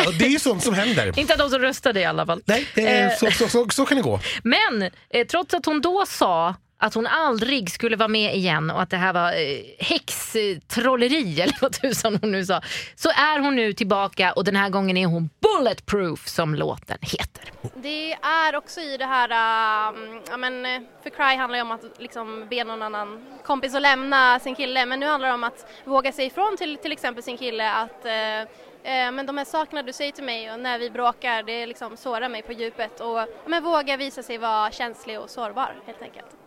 [0.08, 1.14] Och det är ju sånt som händer.
[1.20, 2.42] Inte de som röstade i alla fall.
[2.46, 4.20] Nej, är, så, så, så, så kan det gå.
[4.44, 8.82] Men eh, trots att hon då sa att hon aldrig skulle vara med igen och
[8.82, 12.62] att det här var eh, häxtrolleri eller vad tusan hon nu sa.
[12.96, 17.52] Så är hon nu tillbaka och den här gången är hon bulletproof som låten heter.
[17.76, 19.30] Det är också i det här,
[19.94, 23.76] um, ja men eh, för Cry handlar ju om att liksom be någon annan kompis
[23.76, 26.92] att lämna sin kille men nu handlar det om att våga säga ifrån till till
[26.92, 30.60] exempel sin kille att eh, eh men de här sakerna du säger till mig och
[30.60, 34.72] när vi bråkar det liksom sårar mig på djupet och men våga visa sig vara
[34.72, 36.43] känslig och sårbar helt enkelt.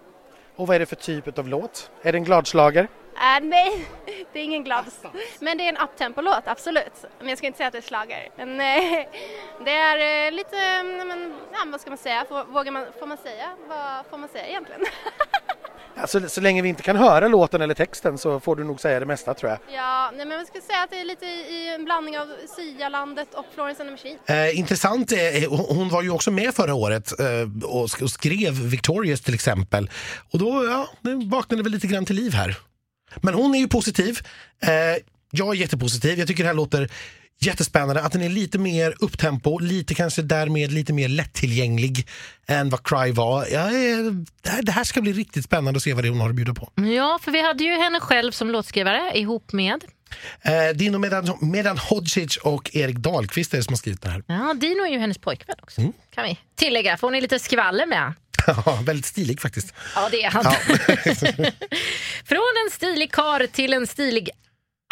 [0.56, 1.90] Och vad är det för typ av låt?
[2.02, 2.88] Är det en gladslager?
[3.20, 3.86] Äh, nej,
[4.32, 4.84] det är ingen glad.
[5.40, 7.04] Men det är en uptempo-låt, absolut.
[7.18, 8.28] Men jag ska inte säga att det är slager.
[8.36, 9.06] Men eh,
[9.64, 12.24] det är eh, lite, mm, men, ja, vad ska man säga?
[12.28, 13.46] Får, vågar man, får man säga?
[13.68, 14.80] Vad får man säga egentligen?
[15.98, 19.00] Alltså, så länge vi inte kan höra låten eller texten så får du nog säga
[19.00, 19.58] det mesta tror jag.
[19.74, 22.26] ja, nej, men jag skulle säga att det är lite i i en blandning av
[22.56, 24.18] Sia-landet och Florence and the Machine.
[24.26, 25.18] Eh, intressant, eh,
[25.76, 27.26] hon var ju också med förra året eh,
[27.64, 29.90] och, sk- och skrev Victorious till exempel.
[30.32, 30.88] Och då ja,
[31.30, 32.56] vaknade väl lite grann till liv här.
[33.16, 34.18] Men hon är ju positiv.
[34.62, 34.70] Eh,
[35.30, 36.18] jag är jättepositiv.
[36.18, 36.90] Jag tycker det här låter
[37.38, 38.02] jättespännande.
[38.02, 42.08] Att den är lite mer upptempo, lite kanske därmed lite mer lättillgänglig
[42.46, 43.46] än vad Cry var.
[43.46, 46.20] Jag är, det, här, det här ska bli riktigt spännande att se vad det hon
[46.20, 46.70] har att bjuda på.
[46.74, 49.84] Ja, för vi hade ju henne själv som låtskrivare ihop med
[50.42, 54.22] Eh, Dino Medan, Medan Hodzic och Erik Dahlqvist är det som har skrivit den här.
[54.26, 55.80] Ja, Dino är ju hennes pojkvän också.
[56.10, 58.12] Kan vi tillägga, för hon är lite skvaller med.
[58.66, 59.74] Ja, väldigt stilig faktiskt.
[59.94, 60.44] Ja, det är han.
[62.24, 64.30] Från en stilig kar till en stilig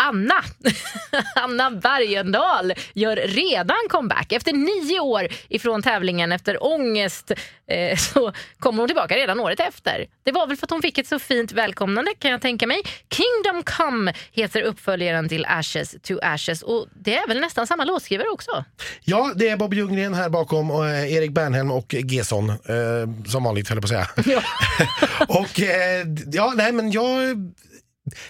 [0.05, 0.45] Anna.
[1.35, 4.33] Anna Bergendahl gör redan comeback.
[4.33, 7.31] Efter nio år ifrån tävlingen efter ångest
[7.67, 10.07] eh, så kommer hon tillbaka redan året efter.
[10.25, 12.83] Det var väl för att hon fick ett så fint välkomnande kan jag tänka mig.
[13.11, 18.29] Kingdom Come heter uppföljaren till Ashes to Ashes och det är väl nästan samma låtskrivare
[18.29, 18.65] också?
[19.05, 22.51] Ja, det är Bob Ljunggren här bakom, och, eh, Erik Bernhelm och Gesson.
[22.51, 24.41] Eh, som vanligt höll jag på att säga.
[25.29, 27.37] och eh, ja, nej men jag...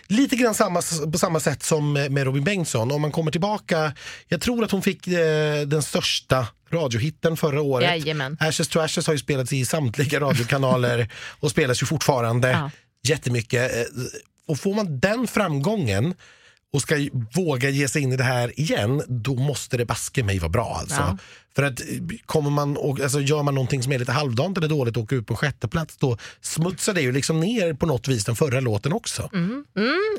[0.07, 0.83] Lite grann samma,
[1.13, 2.93] på samma sätt som med Robin Bengtsson.
[2.93, 3.93] Om man kommer tillbaka,
[4.29, 7.89] jag tror att hon fick eh, den största radiohitten förra året.
[7.89, 8.37] Jajamän.
[8.41, 12.71] Ashes to Ashes har ju spelats i samtliga radiokanaler och spelas ju fortfarande Ja.
[13.09, 13.77] jättemycket.
[13.77, 13.83] Eh,
[14.49, 16.15] Och får man den framgången
[16.73, 16.95] och ska
[17.35, 20.77] våga ge sig in i det här igen, då måste det baske mig vara bra.
[20.81, 20.97] Alltså.
[21.01, 21.19] Ja.
[21.57, 21.87] För att eh,
[22.27, 25.17] kommer man, och, alltså, gör man någonting som är lite halvdant eller dåligt och åker
[25.17, 28.61] ut på sjätte plats då smutsar det ju liksom ner på något vis den förra
[28.61, 29.31] låten också.
[29.33, 29.65] Mm,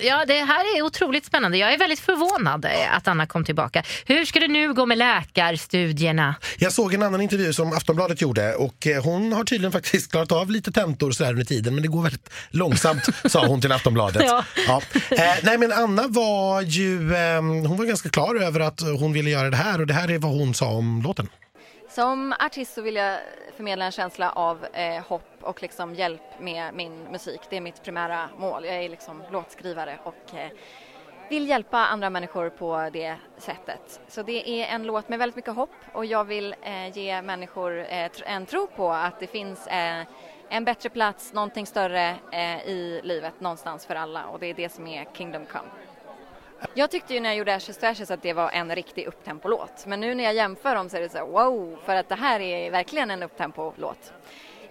[0.02, 1.58] ja, det här är otroligt spännande.
[1.58, 3.84] Jag är väldigt förvånad eh, att Anna kom tillbaka.
[4.06, 6.36] Hur ska det nu gå med läkarstudierna?
[6.58, 10.32] Jag såg en annan intervju som Aftonbladet gjorde och eh, hon har tydligen faktiskt klarat
[10.32, 13.71] av lite tentor så här under tiden men det går väldigt långsamt sa hon till
[13.71, 14.24] Aftonbladet.
[14.67, 14.82] Ja.
[15.10, 19.30] Eh, nej men Anna var ju, eh, hon var ganska klar över att hon ville
[19.30, 21.25] göra det här och det här är vad hon sa om låten.
[21.95, 23.19] Som artist så vill jag
[23.55, 27.41] förmedla en känsla av eh, hopp och liksom hjälp med min musik.
[27.49, 28.65] Det är mitt primära mål.
[28.65, 30.51] Jag är liksom låtskrivare och eh,
[31.29, 34.01] vill hjälpa andra människor på det sättet.
[34.08, 37.79] Så det är en låt med väldigt mycket hopp och jag vill eh, ge människor
[37.79, 40.03] eh, en tro på att det finns eh,
[40.49, 44.69] en bättre plats, någonting större eh, i livet någonstans för alla och det är det
[44.69, 45.69] som är Kingdom Come.
[46.74, 49.86] Jag tyckte ju när jag gjorde Ashes to Ashes att det var en riktig upptempo-låt.
[49.86, 52.15] Men nu när jag jämför dem så är det så här, wow, för att det
[52.15, 54.13] här är verkligen en upptempo-låt.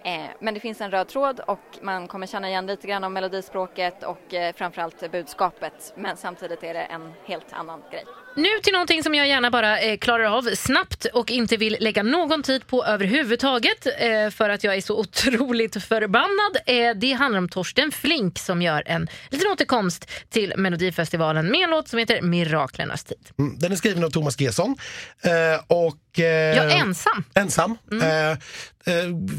[0.03, 3.13] Eh, men det finns en röd tråd och man kommer känna igen lite grann om
[3.13, 5.93] melodispråket och eh, framförallt budskapet.
[5.95, 8.05] Men samtidigt är det en helt annan grej.
[8.37, 12.03] Nu till någonting som jag gärna bara eh, klarar av snabbt och inte vill lägga
[12.03, 16.57] någon tid på överhuvudtaget eh, för att jag är så otroligt förbannad.
[16.65, 21.69] Eh, det handlar om Torsten Flink som gör en liten återkomst till Melodifestivalen med en
[21.69, 23.29] låt som heter Miraklernas tid.
[23.39, 24.75] Mm, Den är skriven av Thomas Gesson.
[25.23, 25.31] Eh,
[25.67, 27.23] och, eh, Ja, ensam.
[27.33, 27.77] Ensam.
[28.01, 28.37] Eh, eh,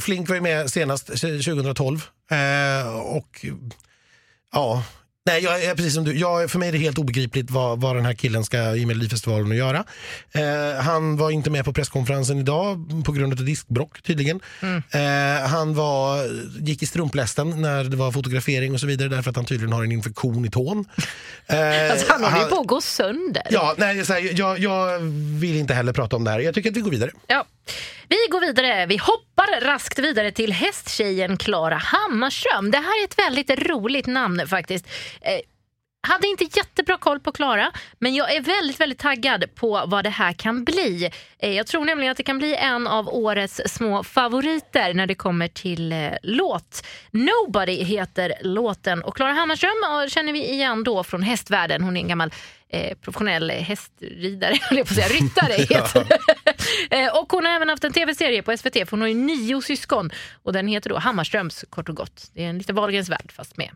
[0.00, 2.02] Flink var ju med senast 2012.
[2.30, 3.44] Eh, och
[4.52, 4.82] ja,
[5.26, 6.18] nej, jag är precis som du.
[6.18, 9.50] Jag, för mig är det helt obegripligt vad, vad den här killen ska i Melodifestivalen
[9.50, 9.84] att göra.
[10.32, 14.40] Eh, han var inte med på presskonferensen idag på grund av diskbrock tydligen.
[14.90, 16.28] Eh, han var,
[16.60, 19.84] gick i strumplästen när det var fotografering och så vidare därför att han tydligen har
[19.84, 20.84] en infektion i tån.
[21.48, 23.42] Eh, Alltså, han håller ju på att gå sönder.
[23.50, 24.98] Ja, nej, här, jag, jag
[25.40, 26.38] vill inte heller prata om det här.
[26.40, 27.10] Jag tycker att vi går vidare.
[27.26, 27.44] Ja.
[28.08, 28.86] Vi går vidare.
[28.86, 32.70] Vi hoppar raskt vidare till hästtjejen Klara Hammarström.
[32.70, 34.86] Det här är ett väldigt roligt namn faktiskt.
[35.20, 35.38] Eh,
[36.08, 40.10] hade inte jättebra koll på Klara, men jag är väldigt, väldigt taggad på vad det
[40.10, 41.10] här kan bli.
[41.38, 45.14] Eh, Jag tror nämligen att det kan bli en av årets små favoriter när det
[45.14, 46.86] kommer till eh, låt.
[47.10, 51.82] Nobody heter låten och Klara Hammarström känner vi igen då från hästvärlden.
[51.82, 52.30] Hon är en gammal
[52.68, 56.06] eh, professionell hästridare, höll jag på att säga, ryttare heter
[56.90, 59.62] Eh, och hon har även haft en tv-serie på SVT för hon har ju nio
[59.62, 60.10] syskon
[60.42, 62.30] och den heter då Hammarströms kort och gott.
[62.34, 63.70] Det är en lite Wahlgrens värld fast med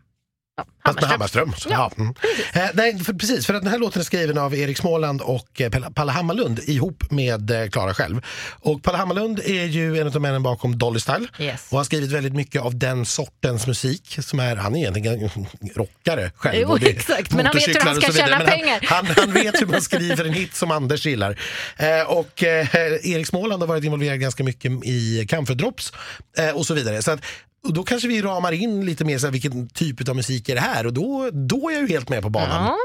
[0.85, 1.53] Fast med Hammarström.
[1.57, 1.91] Så, ja.
[1.97, 2.13] Mm.
[2.53, 5.61] Eh, nej, för, precis, för att den här låten är skriven av Erik Småland och
[5.61, 8.21] eh, Palle Hammarlund ihop med eh, Klara själv.
[8.49, 11.67] Och Palle Hammarlund är ju en av männen bakom Dolly Style Yes.
[11.71, 15.29] och har skrivit väldigt mycket av den sortens musik som är, han är egentligen
[15.75, 16.55] rockare själv.
[16.61, 18.79] Jo, det exakt, men han vet hur han ska tjäna pengar.
[18.83, 21.39] Han, han, han vet hur man skriver en hit som Anders gillar.
[21.77, 22.67] Eh, och eh,
[23.03, 25.93] Erik Småland har varit involverad ganska mycket i Camphor Drops
[26.37, 27.01] eh, och så vidare.
[27.01, 27.19] Så att,
[27.63, 30.55] och då kanske vi ramar in lite mer så här, vilken typ av musik är
[30.55, 32.65] det här och då, då är jag ju helt med på banan.
[32.65, 32.77] Ja.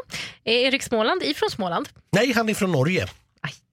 [0.53, 1.89] Är Erik Småland ifrån Småland?
[2.13, 3.07] Nej, han är från Norge.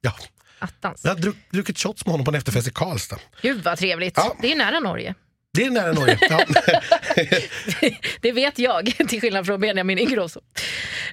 [0.01, 0.13] Ja.
[0.59, 1.01] Attans.
[1.03, 3.17] Jag har druck, druckit shots med honom på en efterfest i Karlstad.
[3.41, 4.17] Gud vad trevligt.
[4.17, 4.35] Ja.
[4.41, 5.15] Det är nära Norge.
[5.53, 6.17] Det är nära Norge.
[6.21, 6.45] Ja.
[8.21, 10.39] Det vet jag, till skillnad från Benjamin Ingrosso.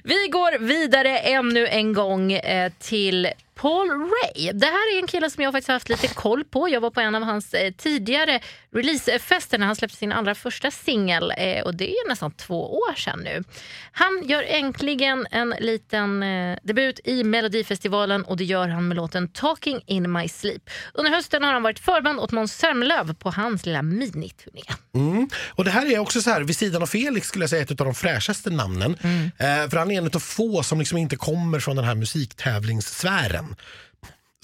[0.03, 4.51] Vi går vidare ännu en gång eh, till Paul Ray.
[4.51, 6.69] Det här är en kille som jag faktiskt haft lite koll på.
[6.69, 8.39] Jag var på en av hans eh, tidigare
[8.73, 12.95] releasefester när han släppte sin allra första singel eh, och det är nästan två år
[12.95, 13.43] sedan nu.
[13.91, 16.25] Han gör äntligen en liten
[16.63, 20.69] debut i Melodifestivalen och det gör han med låten Talking in my sleep.
[20.93, 24.61] Under hösten har han varit förband åt Måns Zelmerlöw på hans lilla miniturné.
[24.93, 25.29] Mm.
[25.49, 27.71] Och det här är också så här, vid sidan av Felix skulle jag säga ett
[27.71, 28.97] av de fräschaste namnen.
[29.37, 33.55] Eh, för han är en av få som liksom inte kommer från den här musiktävlingssfären.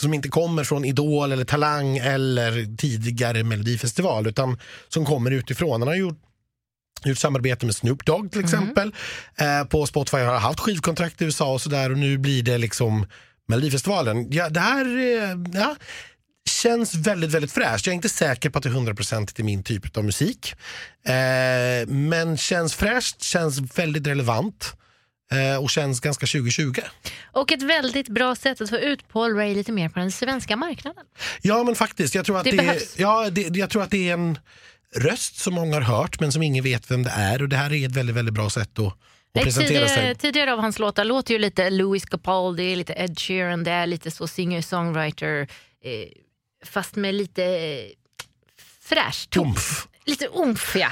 [0.01, 5.81] Som inte kommer från Idol eller Talang eller tidigare Melodifestival utan som kommer utifrån.
[5.81, 6.19] Han har gjort
[7.05, 8.93] gjort samarbete med Snoop Dogg till exempel.
[9.35, 13.05] Eh, på Spotify har haft skivkontrakt i USA och sådär och nu blir det liksom
[13.47, 14.31] Melodifestivalen.
[14.31, 15.75] Ja, det här eh, ja,
[16.49, 17.85] känns väldigt, väldigt fräscht.
[17.85, 20.55] Jag är inte säker på att det är 100% i min typ av musik.
[21.05, 24.77] Eh, men känns fräscht, känns väldigt relevant eh,
[25.61, 26.73] och känns ganska 2020.
[27.31, 30.55] Och ett väldigt bra sätt att få ut Paul Ray lite mer på den svenska
[30.55, 31.05] marknaden.
[31.41, 32.95] Ja men faktiskt, jag tror att Det det, behövs.
[32.99, 34.39] ja, det, jag tror att det är en
[34.95, 37.73] röst som många har hört men som ingen vet vem det är och det här
[37.73, 38.93] är ett väldigt, väldigt bra sätt att,
[39.55, 40.15] tidigare, sig.
[40.15, 44.11] tidigare av hans låtar låter ju lite Louis Capaldi, lite Ed Sheeran, det är lite
[44.11, 45.41] så singer-songwriter
[45.83, 46.07] eh,
[46.65, 47.85] fast med lite eh,
[48.81, 49.37] fräscht.
[49.37, 49.87] Umf.
[50.07, 50.89] Lite umf ja.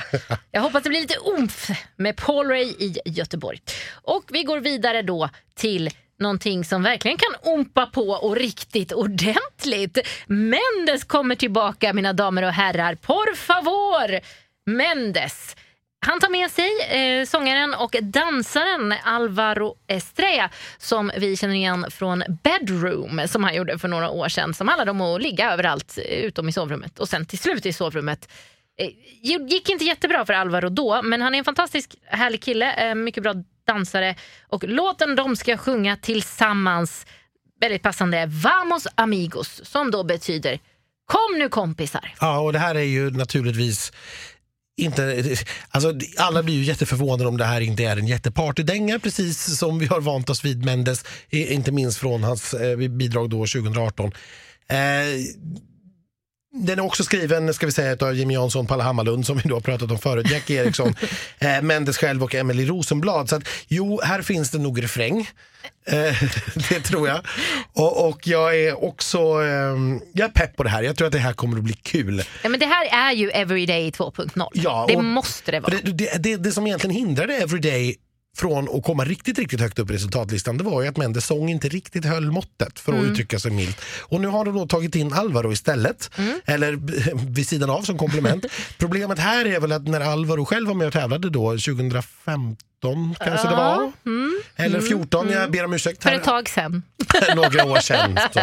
[0.52, 3.60] Jag hoppas det blir lite umf med Paul Ray i Göteborg.
[3.92, 9.98] Och vi går vidare då till någonting som verkligen kan ompa på och riktigt ordentligt.
[10.28, 12.96] Mendes kommer tillbaka mina damer och herrar.
[12.96, 14.20] Por favor!
[14.66, 15.56] Mendes.
[16.06, 22.24] Han tar med sig eh, sångaren och dansaren Alvaro Estrella som vi känner igen från
[22.44, 26.20] Bedroom som han gjorde för några år sedan som handlade om att ligga överallt eh,
[26.20, 28.30] utom i sovrummet och sen till slut i sovrummet.
[28.78, 28.90] Eh,
[29.48, 33.24] gick inte jättebra för Alvaro då men han är en fantastisk härlig kille, eh, mycket
[33.24, 33.34] bra
[33.68, 34.16] dansare
[34.48, 37.06] och låten de ska sjunga tillsammans
[37.62, 40.60] väldigt passande är Vamos amigos som då betyder
[41.06, 42.14] Kom nu kompisar.
[42.20, 43.92] Ja, och det här är ju naturligtvis
[44.78, 45.36] inte,
[45.70, 49.86] alltså, alla blir ju jätteförvånade om det här inte är en jättepartydänga precis som vi
[49.86, 54.12] har vant oss vid Mendes, inte minst från hans eh, bidrag då 2018.
[54.68, 54.78] Eh,
[56.56, 59.56] den är också skriven ska vi säga, av Jimmy Jansson, Palle Hammarlund som vi då
[59.56, 60.96] har pratat om förut, Jack Eriksson,
[61.40, 63.30] eh, Mendes själv och Emily Rosenblad.
[63.30, 65.30] Så att, jo, här finns det nog refräng.
[65.88, 65.96] Eh,
[66.70, 67.20] det tror jag.
[67.74, 69.76] Och, och jag är också eh,
[70.14, 70.84] jag är pepp på det här.
[70.84, 72.24] Jag tror att det här kommer att bli kul.
[72.44, 74.48] Ja, men det här är ju Everyday 2.0.
[74.54, 75.76] Ja, det måste det vara.
[75.84, 77.96] Det, det, det, det som egentligen hindrade Everyday
[78.36, 81.50] från att komma riktigt, riktigt högt upp i resultatlistan det var ju att Mendes sång
[81.50, 83.12] inte riktigt höll måttet för att Mm.
[83.12, 83.82] uttrycka sig milt.
[84.02, 86.40] Och nu har de då tagit in Alvaro istället, Mm.
[86.46, 86.74] eller
[87.36, 88.46] vid sidan av som komplement.
[88.78, 93.48] Problemet här är väl att när Alvaro själv var med och tävlade då 2015 kanske
[93.48, 95.52] det Ja, var, mm, eller mm, 14, jag mm.
[95.52, 96.04] ber om ursäkt.
[96.04, 96.84] För ett tag sen.
[97.36, 98.20] några år sedan.
[98.34, 98.40] Så,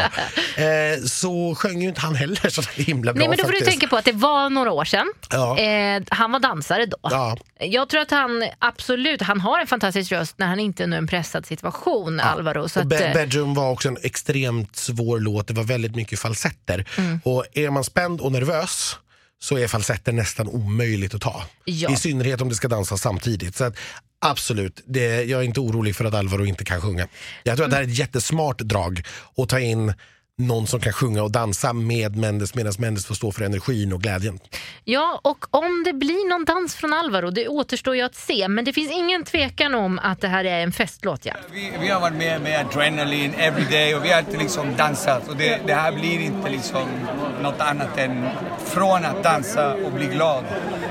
[0.63, 3.65] eh, så sjöng ju inte han heller så himla bra Nej, men då får faktiskt.
[3.65, 5.13] du tänka på att det var några år sedan.
[5.31, 5.59] Ja.
[5.59, 6.97] Eh, han var dansare då.
[7.03, 7.37] Ja.
[7.59, 10.97] Jag tror att han absolut, han har en fantastisk röst när han inte är i
[10.97, 12.69] en pressad situation, Alvaro.
[12.69, 15.47] Så och Be- eh, Bedroom var också en extremt svår låt.
[15.49, 16.85] Det var väldigt mycket falsetter.
[16.99, 17.21] Mm.
[17.25, 18.97] Och är man spänd och nervös
[19.43, 21.45] så är falsetter nästan omöjligt att ta.
[21.65, 21.93] Ja.
[21.93, 23.57] I synnerhet om det ska dansas samtidigt.
[23.57, 23.77] Så att,
[24.19, 27.09] absolut, det, jag är inte orolig för att Alvaro inte kan sjunga.
[27.43, 29.03] Jag tror att det här är ett jättesmart drag
[29.37, 29.93] att ta in
[30.39, 34.03] någon som kan sjunga och dansa med Mendes medan Mendes får stå för energin och
[34.03, 34.39] glädjen.
[34.85, 38.49] Ja, och om det blir någon dans från Alvaro, det återstår ju att se.
[38.49, 41.27] Men det finns ingen tvekan om att det här är en festlåt.
[41.27, 41.33] Ja.
[41.53, 45.29] Vi, vi har varit med med adrenalin every day och vi har alltid liksom dansat
[45.29, 46.89] och det, det här blir inte liksom
[47.43, 48.29] något annat än
[48.65, 50.45] från att dansa och bli glad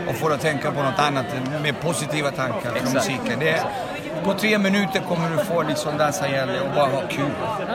[0.07, 1.25] och få att tänka på något annat
[1.61, 3.39] med positiva tankar från musiken.
[3.39, 3.61] Det är,
[4.25, 7.25] på tre minuter kommer du få liksom dansa ihjäl dig och bara ha kul.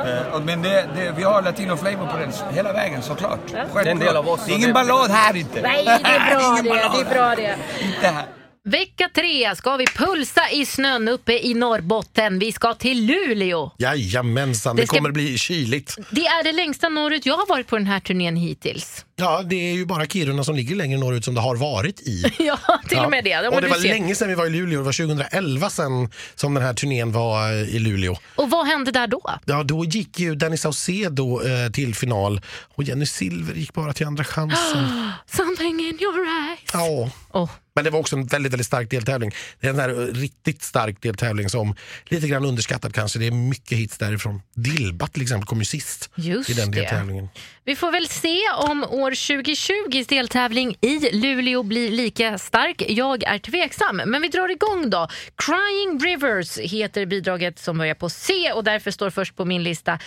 [0.07, 3.39] Eh, och- Men det, det, vi har latino flavor på den hela vägen såklart.
[3.53, 3.85] Självklart.
[3.85, 5.61] Det är en del av oss Det är ingen ballad här inte.
[5.63, 6.99] Nej, det är bra det.
[6.99, 7.57] Det är bra det.
[7.87, 8.25] Inte här.
[8.71, 12.39] Vecka tre ska vi pulsa i snön uppe i Norrbotten.
[12.39, 13.71] Vi ska till Luleå.
[13.79, 15.97] Jajamensan, Det det ska- kommer bli kyligt.
[16.11, 19.05] Det är det längsta norrut jag har varit på den här turnén hittills.
[19.17, 22.25] Ja, det är ju bara Kiruna som ligger längre norrut som det har varit i.
[22.39, 23.31] Ja, till och med det.
[23.31, 23.89] Ja, och det var ser.
[23.89, 27.53] länge sedan vi var i Luleå, det var 2011 sedan som den här turnén var
[27.53, 28.17] eh, i Luleå.
[28.37, 29.31] Och vad hände där då?
[29.45, 32.41] Ja, då gick ju Danny Saucedo eh, till final
[32.75, 35.11] och Jenny Silver gick bara till andra chansen.
[35.37, 36.61] Something in your eyes.
[36.73, 37.11] Ja.
[37.37, 37.51] Oh.
[37.75, 39.31] Men det var också en väldigt, väldigt stark deltävling.
[39.61, 43.19] Det är en där eh, riktigt stark deltävling som lite grann underskattad kanske.
[43.19, 44.43] Det är mycket hits därifrån.
[44.55, 46.81] Dilba till exempel kom ju sist Just i den det.
[46.81, 47.29] deltävlingen.
[47.65, 52.83] Vi får väl se om år 2020s deltävling i Luleå blir lika stark.
[52.89, 55.09] Jag är tveksam, men vi drar igång då.
[55.37, 59.99] Crying Rivers heter bidraget som börjar på C och därför står först på min lista.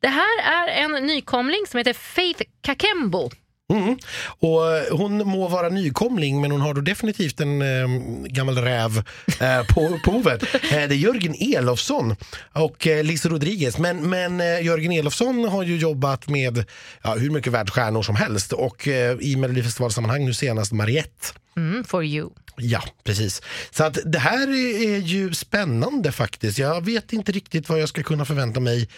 [0.00, 3.30] Det här är en nykomling som heter Faith Kakembo.
[3.72, 3.98] Mm.
[4.38, 7.88] Och eh, hon må vara nykomling men hon har då definitivt en eh,
[8.26, 9.02] gammal räv
[9.40, 10.42] eh, på upphovet.
[10.54, 12.16] Eh, det är Jörgen Elofsson
[12.52, 13.78] och eh, Lisa Rodriguez.
[13.78, 16.64] Men, men eh, Jörgen Elofsson har ju jobbat med
[17.02, 21.26] ja, hur mycket världsstjärnor som helst och eh, i Melodifestivalsammanhang nu senast Mariette.
[21.56, 22.30] Mm, for you.
[22.56, 23.42] Ja, precis.
[23.70, 26.58] Så att det här är är ju spännande faktiskt.
[26.58, 28.88] Jag vet inte riktigt vad jag ska kunna förvänta mig.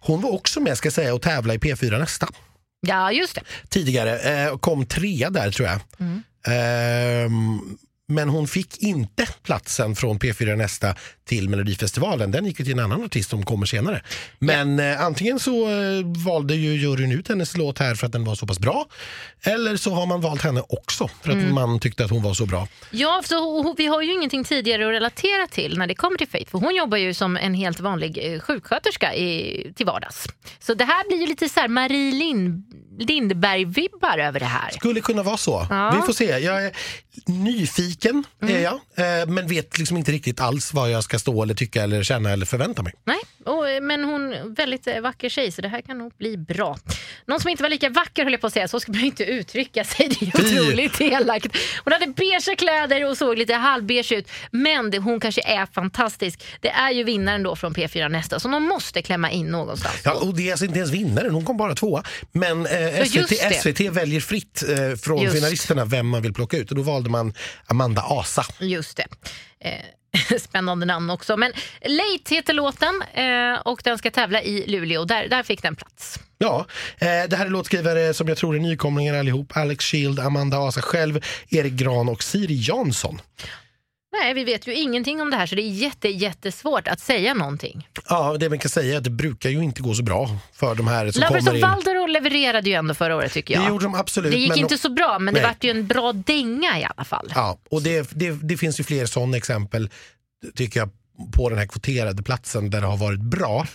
[0.00, 2.28] Hon var också med ska jag säga och tävla i P4 nästa
[2.80, 3.42] Ja, just det.
[3.68, 4.18] tidigare.
[4.18, 5.80] Eh, kom trea där tror jag.
[5.98, 6.22] Mm.
[6.46, 7.60] Ehm,
[8.10, 10.94] men hon fick inte platsen från P4 Nästa
[11.28, 12.30] till Melodifestivalen.
[12.30, 14.02] Den gick ju till en annan artist som kommer senare.
[14.38, 18.24] Men eh, antingen så eh, valde ju juryn ut hennes låt här för att den
[18.24, 18.86] var så pass bra.
[19.42, 21.54] Eller så har man valt henne också för att Mm.
[21.54, 22.68] man tyckte att hon var så bra.
[22.90, 26.50] Ja, så vi har ju ingenting tidigare att relatera till när det kommer till Faith.
[26.50, 30.26] För hon jobbar ju som en helt vanlig eh, sjuksköterska i, till vardags.
[30.58, 32.64] Så det här blir ju lite så här Marie Lind,
[32.98, 34.70] Lindberg-vibbar över det här.
[34.70, 35.66] Skulle kunna vara så.
[35.70, 35.90] Ja.
[36.00, 36.24] Vi får se.
[36.38, 36.72] Jag är
[37.26, 38.56] nyfiken, Mm.
[38.56, 38.74] är jag.
[38.74, 42.30] Eh, men vet liksom inte riktigt alls vad jag ska stå eller tycka eller känna
[42.30, 42.92] eller förvänta mig.
[43.04, 46.12] Nej, och, eh, men hon är väldigt eh, vacker tjej så det här kan nog
[46.18, 46.78] bli bra.
[47.26, 49.06] Någon som inte var lika vacker höll jag på att säga, så ska man ju
[49.06, 50.08] inte uttrycka sig.
[50.20, 51.56] Det är otroligt elakt.
[51.84, 54.28] Hon hade beige kläder och såg lite halvbeige ut.
[54.50, 56.42] Men det, hon kanske är fantastisk.
[56.60, 60.00] Det är ju vinnaren då från P4 Nästa, så de måste klämma in någonstans.
[60.04, 62.02] Ja, och det är alltså inte ens vinnaren, hon kom bara tvåa.
[62.32, 63.60] Men eh, SVT.
[63.60, 65.34] SVT väljer fritt eh, från Just.
[65.34, 67.34] finalisterna vem man vill plocka ut och då valde man
[67.66, 68.44] Amanda Asa.
[68.58, 69.06] Just det.
[69.60, 71.36] Eh, spännande namn också.
[71.36, 75.04] Men Late heter låten eh, och den ska tävla i Luleå.
[75.04, 76.18] Där, där fick den plats.
[76.38, 76.66] Ja,
[76.98, 79.56] eh, det här är låtskrivare som jag tror är nykomlingar allihop.
[79.56, 83.20] Alex Shield, Amanda Asa själv, Erik Gran och Siri Jansson.
[84.12, 87.34] Nej, vi vet ju ingenting om det här så det är jätte, jättesvårt att säga
[87.34, 87.88] någonting.
[88.08, 90.74] Ja, det man kan säga är att det brukar ju inte gå så bra för
[90.74, 91.60] de här som Lovers kommer in.
[91.62, 93.62] Valdero levererade ju ändå förra året tycker jag.
[93.62, 94.32] Det gjorde de absolut.
[94.32, 95.48] Det gick men inte de- så bra men det Nej.
[95.50, 97.32] vart ju en bra dänga i alla fall.
[97.34, 99.90] Ja, och det, det, det finns ju fler sådana exempel
[100.54, 100.90] tycker jag
[101.32, 103.66] på den här kvoterade platsen där det har varit bra.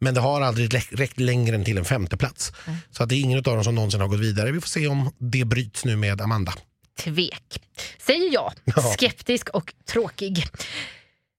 [0.00, 2.52] Men det har aldrig räckt längre än till en femte plats.
[2.90, 4.52] Så att det är ingen av dem som någonsin har gått vidare.
[4.52, 6.52] Vi får se om det bryts nu med Amanda.
[6.98, 7.60] Tvek.
[7.98, 8.82] Säger jag, Ja.
[8.82, 10.44] skeptisk och tråkig.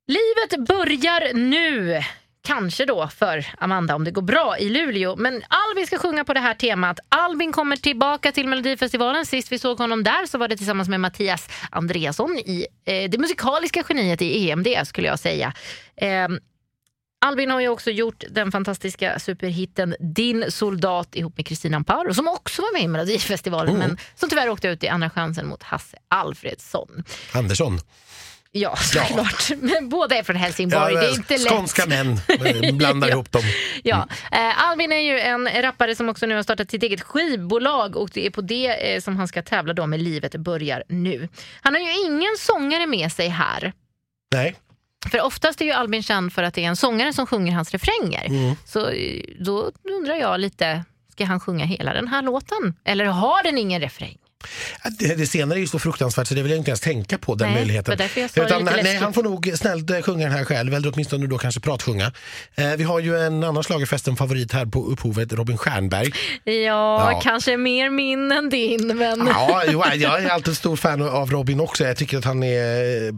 [0.07, 2.01] Livet börjar nu.
[2.47, 5.15] Kanske då för Amanda om det går bra i Luleå.
[5.15, 6.99] Men Albin ska sjunga på det här temat.
[7.09, 9.25] Albin kommer tillbaka till Melodifestivalen.
[9.25, 13.17] Sist vi såg honom där så var det tillsammans med Mattias Andreasson i eh, det
[13.17, 15.53] musikaliska geniet i EMD skulle jag säga.
[15.97, 16.27] Eh,
[17.25, 22.27] Albin har ju också gjort den fantastiska superhitten Din soldat ihop med Kristina Amparo som
[22.27, 23.88] också var med i Melodifestivalen Mm.
[23.88, 27.03] men som tyvärr åkte ut i andra chansen mot Hasse Alfredsson.
[27.33, 27.79] Andersson.
[28.51, 29.49] Ja, såklart.
[29.61, 30.93] Men båda är från Helsingborg.
[30.95, 31.47] det är inte lätt.
[31.49, 33.13] skånska män, eh, blandar Ja.
[33.13, 33.41] ihop dem.
[33.83, 34.07] Ja.
[34.31, 38.09] Eh, Albin är ju en rappare som också nu har startat sitt eget skivbolag och
[38.13, 41.27] det är på det eh, som han ska tävla då med Livet börjar nu.
[41.61, 43.73] Han har ju ingen sångare med sig här.
[44.33, 44.55] Nej.
[45.11, 47.71] För oftast är ju Albin känd för att det är en sångare som sjunger hans
[47.71, 48.25] refränger.
[48.25, 48.55] Mm.
[48.65, 52.73] Så eh, då undrar jag lite, ska han sjunga hela den här låten?
[52.83, 54.17] Eller har den ingen refräng?
[54.99, 57.36] Det, det senare är ju så fruktansvärt så det vill jag inte ens tänka på
[57.36, 57.99] den Nej, möjligheten.
[58.36, 61.60] Utan, nej, han får nog snällt eh, sjunga den här själv, eller åtminstone då kanske
[61.62, 62.12] pratsjunga.
[62.55, 66.12] Eh, vi har ju en annan schlagerfesten favorit här på upphovet, Robin Stjernberg.
[66.43, 66.51] Ja,
[67.12, 67.19] Ja.
[67.23, 68.97] kanske mer min än din.
[68.97, 69.27] Men...
[69.27, 71.83] Ja, jo, jag är alltid stor fan av Robin också.
[71.83, 73.13] Jag tycker att han är eh,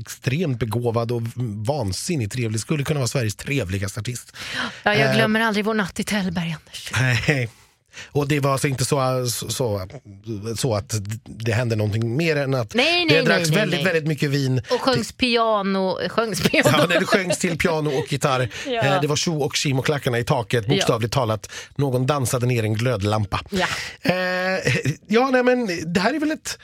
[0.00, 1.22] extremt begåvad och
[1.66, 2.60] vansinnigt trevlig.
[2.60, 4.36] Skulle kunna vara Sveriges trevligaste artist.
[4.82, 6.90] Ja, jag Eh, glömmer aldrig vår natt i Tällberg, Anders.
[7.00, 7.48] Nej.
[8.06, 9.86] Och det var alltså inte så, så,
[10.56, 10.94] så att
[11.24, 14.62] det hände någonting mer än att Nej, nej, det dracks nej, väldigt, väldigt mycket vin.
[14.70, 16.08] Och sjöngs piano.
[16.08, 16.68] Sjöngs piano.
[16.78, 18.48] Ja, det sjöngs till piano och gitarr.
[18.66, 18.82] Ja.
[18.82, 21.50] Eh, Det var tjo och tjim och klackarna i taket, bokstavligt talat.
[21.76, 23.40] Någon dansade ner en glödlampa.
[23.50, 23.66] Ja.
[24.02, 24.14] Eh,
[25.06, 26.58] ja, nej, men det här är väl ett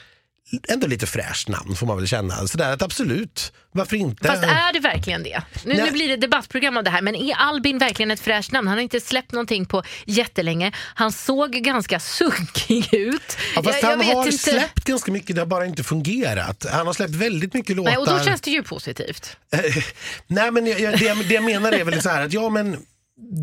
[0.69, 2.47] ändå lite fräscht namn får man väl känna.
[2.47, 4.27] Så där att absolut, varför inte?
[4.27, 5.41] Fast är det verkligen det?
[5.65, 8.67] Nu, nu blir det debattprogram av det här, men är Albin verkligen ett fräscht namn?
[8.67, 10.71] Han har inte släppt någonting på jättelänge.
[10.75, 13.37] Han såg ganska sunkig ut.
[13.55, 14.37] Ja, fast Jag- jag han vet har inte.
[14.37, 16.65] släppt ganska mycket, det har bara inte fungerat.
[16.71, 17.91] Han har släppt väldigt mycket låtar.
[17.91, 19.37] Nej, och då känns det ju positivt.
[20.27, 22.49] Nej, men jag, jag, det, jag- det jag menar är väl så här att ja,
[22.49, 22.77] men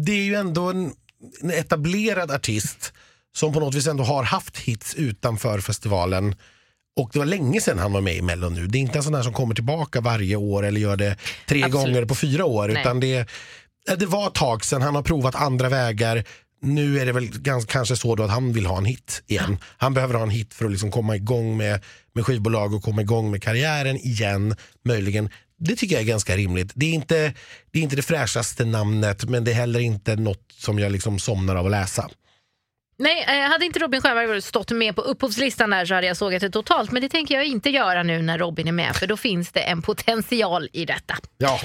[0.07, 0.93] det är ju ändå en,
[1.43, 2.93] en etablerad artist
[3.37, 6.35] som på något vis ändå har haft hits utanför festivalen.
[7.01, 8.67] Och det var länge sedan han var med i Mello nu.
[8.67, 11.17] Det är inte en sån där som kommer tillbaka varje år eller gör det
[11.49, 11.87] tre Absolut.
[11.87, 12.69] gånger på fyra år.
[12.69, 12.81] Nej.
[12.81, 13.29] Utan det,
[13.87, 16.25] ja, det var ett tag sedan, han har provat andra vägar.
[16.63, 19.59] Nu är det väl ganska, kanske så då att han vill ha en hit igen.
[19.77, 21.81] Han behöver ha en hit för att liksom komma igång med,
[22.15, 24.57] med skivbolag och komma igång med karriären igen.
[24.85, 25.31] Möjligen.
[25.59, 26.73] Det tycker jag är ganska rimligt.
[26.75, 27.35] Det är inte
[27.71, 31.19] det, är inte det fräschaste namnet men det är heller inte något som jag liksom
[31.19, 32.11] somnar av att läsa.
[33.01, 36.41] Nej, eh, hade inte Robin Stjernberg stått med på upphovslistan där så hade jag sågat
[36.41, 36.91] det totalt.
[36.93, 39.61] Men det tänker jag inte göra nu när Robin är med, för då finns det
[39.61, 41.17] en potential i detta.
[41.39, 41.61] Ja.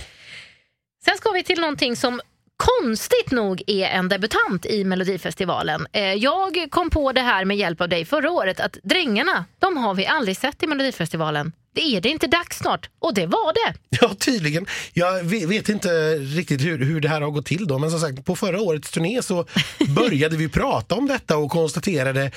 [1.05, 2.21] Sen ska vi till någonting som
[2.57, 5.87] konstigt nog är en debutant i Melodifestivalen.
[5.91, 9.77] Eh, Jag kom på det här med hjälp av dig förra året att Drängarna, de
[9.77, 11.51] har vi aldrig sett i Melodifestivalen.
[11.75, 12.89] Det är det inte dags snart?
[12.99, 13.73] Och det var det.
[14.01, 14.65] Ja, tydligen.
[14.93, 17.99] Jag ve- vet inte riktigt hur, hur det här har gått till då, men som
[17.99, 19.45] sagt på förra årets turné så
[19.87, 22.31] började vi prata om detta och konstaterade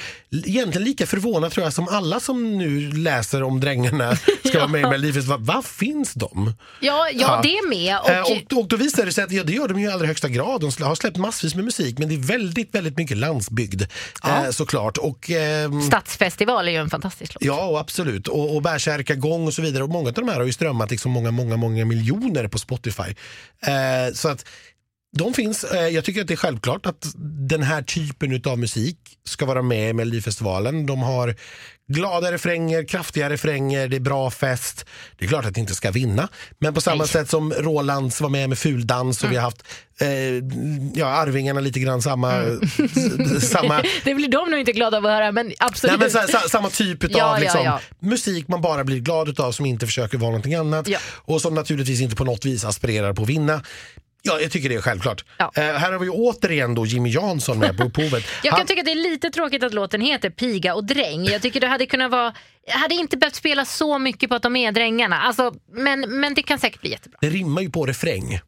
[0.47, 4.81] egentligen lika förvånat tror jag som alla som nu läser om Drängarna ska vara med
[4.81, 5.45] i Melodifestivalen.
[5.45, 6.53] Vad finns de?
[6.81, 7.95] Ja, ja, det är med.
[7.95, 9.93] Eh, Och, Och, och då visar det sig att ja, det gör de ju i
[9.93, 10.61] allra högsta grad.
[10.61, 13.83] De har släppt massvis med musik men det är väldigt, väldigt mycket landsbygd
[14.25, 14.97] eh, såklart.
[14.99, 17.45] Och, ehm, Stadsfestival är ju en fantastisk låt.
[17.45, 18.29] Ja, och absolut.
[18.29, 18.63] Och, och
[19.29, 19.85] igång och så vidare.
[19.85, 23.15] Och många av de här har ju strömmat liksom många, många, många miljoner på Spotify.
[23.67, 24.45] Eh, så att
[25.17, 25.65] de finns.
[25.65, 27.13] Eh, jag tycker att det är självklart att
[27.49, 30.87] den här typen av musik ska vara med i Melodifestivalen.
[30.87, 31.35] De har
[31.89, 34.85] glada refränger, kraftiga refränger, det är bra fest.
[35.19, 36.29] Det är klart att det inte ska vinna.
[36.59, 39.63] Men på samma sätt som Rolands var med med Fuldans och vi har haft
[40.01, 40.09] eh,
[40.95, 45.13] ja, Arvingarna lite grann samma, s- samma det blir de nog inte glada av att
[45.13, 46.01] höra, men absolut.
[46.01, 47.81] Nej, men så, så, samma typ av Ja, ja, liksom, ja.
[48.01, 52.01] musik man bara blir glad utav som inte försöker vara någonting annat och som naturligtvis
[52.01, 53.63] inte på något vis aspirerar på att vinna.
[54.29, 55.25] Ja, jag tycker det är självklart.
[55.39, 58.25] Eh, här har vi återigen då Jimmy Jansson med på upphovet.
[58.43, 61.25] Jag kan Han- tycka att det är lite tråkigt att låten heter Piga och dräng.
[61.25, 62.35] Jag tycker det hade kunnat vara...
[62.67, 65.19] Jag hade inte behövt spela så mycket på att de är drängarna.
[65.21, 67.19] Alltså, men, men det kan säkert bli jättebra.
[67.21, 68.41] Det rimmar ju på refräng.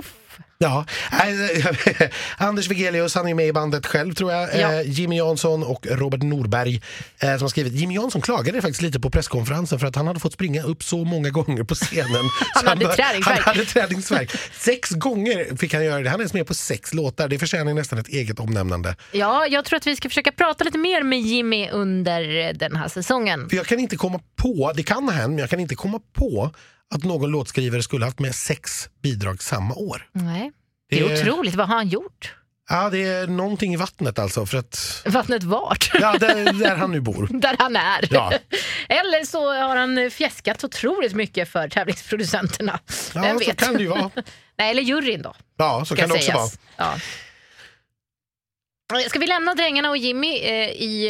[0.00, 0.14] Oof.
[0.62, 2.08] Ja, eh,
[2.46, 4.48] Anders Wigelius, han är med i bandet själv tror jag.
[4.54, 4.72] Ja.
[4.72, 6.82] Eh, Jimmy Jansson och Robert Norberg
[7.18, 7.72] eh, som har skrivit.
[7.72, 11.04] Jimmy Jansson klagade faktiskt lite på presskonferensen för att han hade fått springa upp så
[11.04, 12.24] många gånger på scenen.
[12.54, 13.40] Han hade träningsvärk.
[13.44, 14.30] Han hade träningsvärk.
[14.52, 16.10] Sex gånger fick han göra det.
[16.10, 17.28] Han är med på sex låtar.
[17.28, 18.96] Det förtjänar nästan ett eget omnämnande.
[19.12, 22.88] Ja, jag tror att vi ska försöka prata lite mer med Jimmy under den här
[22.88, 23.48] säsongen.
[23.48, 26.00] För jag kan inte komma på, det kan ha hänt, men jag kan inte komma
[26.12, 26.50] på
[26.94, 30.08] att någon låtskrivare skulle haft med sex bidrag samma år.
[30.12, 30.52] Nej.
[30.90, 31.54] Det är Det- otroligt.
[31.54, 32.34] Vad har han gjort?
[32.68, 34.46] Ja, det är någonting i vattnet alltså.
[34.46, 35.90] För att, Vattnet vart?
[35.94, 37.28] ja, där, där han nu bor.
[37.40, 38.08] Där han är.
[38.10, 38.32] Ja.
[38.88, 42.80] Eller så har han fjäskat otroligt mycket för tävlingsproducenterna.
[43.14, 43.56] Ja, Vem så vet?
[43.56, 44.10] kan det ju vara.
[44.58, 45.34] Nej, eller juryn då.
[45.56, 46.46] Ja, så kan det också vara.
[46.46, 46.58] sägas.
[46.76, 46.98] Ja.
[49.08, 51.06] Ska vi lämna Drängarna och Jimmy eh, i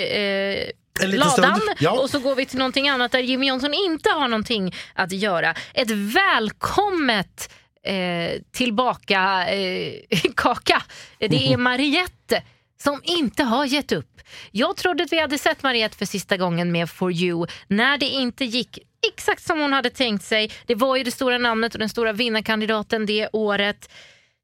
[0.64, 0.70] eh,
[1.02, 1.60] ladan.
[1.78, 1.90] Ja.
[1.90, 5.54] och så går vi till någonting annat där Jimmy Jonsson inte har någonting att göra.
[5.74, 7.52] Ett välkommet
[7.84, 9.94] eh, tillbaka eh,
[10.36, 10.82] kaka.
[11.18, 12.42] Det är Mariette
[12.82, 14.20] som inte har gett upp.
[14.50, 18.06] Jag trodde att vi hade sett Mariette för sista gången med For You när det
[18.06, 18.78] inte gick
[19.12, 20.50] exakt som hon hade tänkt sig.
[20.66, 23.90] Det var ju det stora namnet och den stora vinnarkandidaten det året.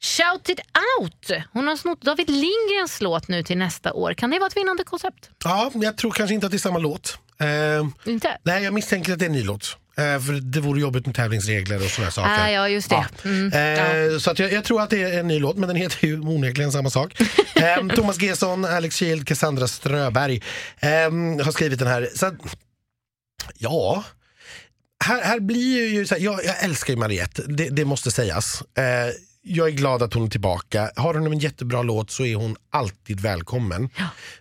[0.03, 0.61] Shout it
[1.01, 1.31] out!
[1.53, 4.15] Hon har snott David Lindgrens låt nu till nästa år.
[4.15, 5.31] Kan det vara ett vinnande koncept?
[5.45, 7.19] Ja, jag tror kanske inte att det är samma låt.
[7.41, 8.39] Eh, Inte?
[8.43, 9.77] nej, jag misstänker att det är en ny låt.
[9.99, 12.45] Eh, för det vore jobbigt med tävlingsregler och sådana saker.
[12.45, 13.07] Ah, ja, just det.
[13.25, 14.13] Mm.
[14.13, 16.07] Eh, Så att jag, jag tror att det är en ny låt, men den heter
[16.07, 17.21] ju onekligen samma sak.
[17.55, 20.43] eh, Thomas Gesson, Alex Kield, Cassandra Ströberg
[20.81, 20.89] eh,
[21.45, 22.09] har skrivit den här.
[22.15, 22.37] Så
[23.59, 24.05] ja,
[25.05, 28.63] här, här blir ju så här, jag, jag älskar ju Mariette, det, det måste sägas.
[29.49, 30.91] Jag är glad att hon är tillbaka.
[30.97, 33.91] Har hon en jättebra låt så är hon alltid välkommen.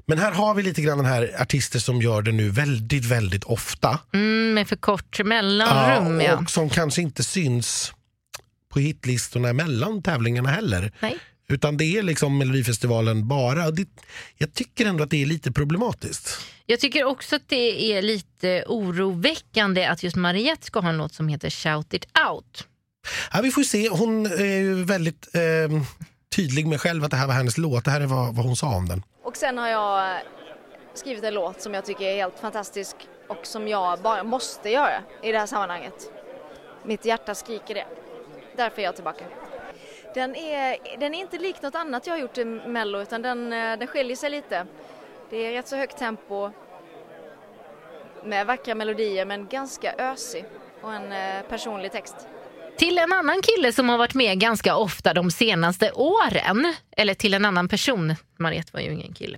[0.06, 3.44] Men här har vi lite grann den här artister som gör det nu väldigt, väldigt
[3.44, 4.00] ofta.
[4.14, 6.22] Mm, med för kort mellanrum.
[6.22, 7.94] Ja, och som kanske inte syns
[8.74, 10.92] på hitlistorna mellan tävlingarna heller.
[11.00, 11.18] Nej.
[11.48, 13.72] Utan det är liksom Melodifestivalen bara.
[13.72, 13.88] Det,
[14.38, 16.40] jag tycker ändå att det är lite problematiskt.
[16.66, 21.14] Jag tycker också att det är lite oroväckande att just Mariette ska ha en låt
[21.14, 22.68] som heter Shout it out.
[23.34, 23.90] Ja, vi får se.
[23.90, 25.82] Hon är ju väldigt eh,
[26.36, 27.86] tydlig med själv att det här var hennes låt.
[27.86, 29.04] Det här är vad, vad hon sa om den.
[29.24, 30.18] Och sen har jag eh,
[30.94, 32.96] skrivit en låt som jag tycker är helt fantastisk
[33.28, 36.12] och som jag bara måste göra i det här sammanhanget.
[36.86, 37.86] Mitt hjärta skriker det.
[38.58, 39.26] Därför är jag tillbaka.
[40.14, 43.54] Den är, den är inte lik något annat jag har gjort i Mello utan den,
[43.54, 44.66] eh, den skiljer sig lite.
[45.30, 46.52] Det är rätt så högt tempo
[48.24, 50.46] med vackra melodier men ganska ösig
[50.82, 52.16] och en eh, personlig text.
[52.78, 56.76] Till en annan kille som har varit med ganska ofta de senaste åren.
[56.98, 58.16] Eller till en annan person.
[58.40, 59.38] Mariette var ju ingen kille.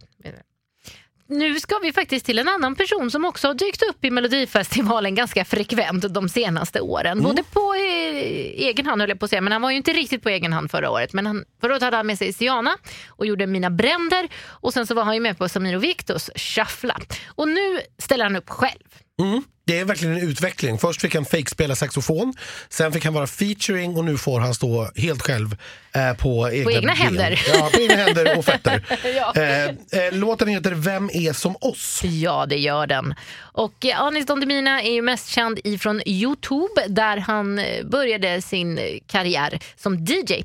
[1.30, 5.16] Nu ska vi faktiskt till en annan person som också har dykt upp i Melodifestivalen
[5.16, 7.24] ganska frekvent de senaste åren.
[7.24, 9.94] Både på eh, egen hand höll jag på att säga, men han var ju inte
[9.94, 11.14] riktigt på egen hand förra året.
[11.14, 12.78] Men han, förra året hade han med sig Siana
[13.08, 16.30] och gjorde Mina bränder och sen så var han ju med på Samir och Viktos
[16.36, 17.00] Shuffla.
[17.28, 18.88] Och nu ställer han upp själv.
[19.22, 19.44] Mm.
[19.66, 20.78] Det är verkligen en utveckling.
[20.78, 22.34] Först fick han fake spela saxofon,
[22.70, 25.58] sen fick han vara featuring och nu får han stå helt själv
[25.96, 26.98] eh, på egna, egna ben.
[26.98, 27.42] händer.
[27.54, 28.86] Ja, på egna händer och fötter.
[29.16, 29.34] Ja.
[29.36, 32.02] eh, eh, låten heter Vem är som oss?
[32.04, 33.16] Ja, det gör den.
[33.38, 38.42] Och eh, Anis Don Demina är ju mest känd ifrån Youtube där han eh, började
[38.42, 40.44] sin eh, karriär som DJ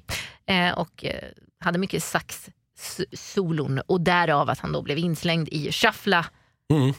[0.76, 1.04] och
[1.64, 6.26] hade mycket sax-solon och därav att han då blev inslängd i Shuffla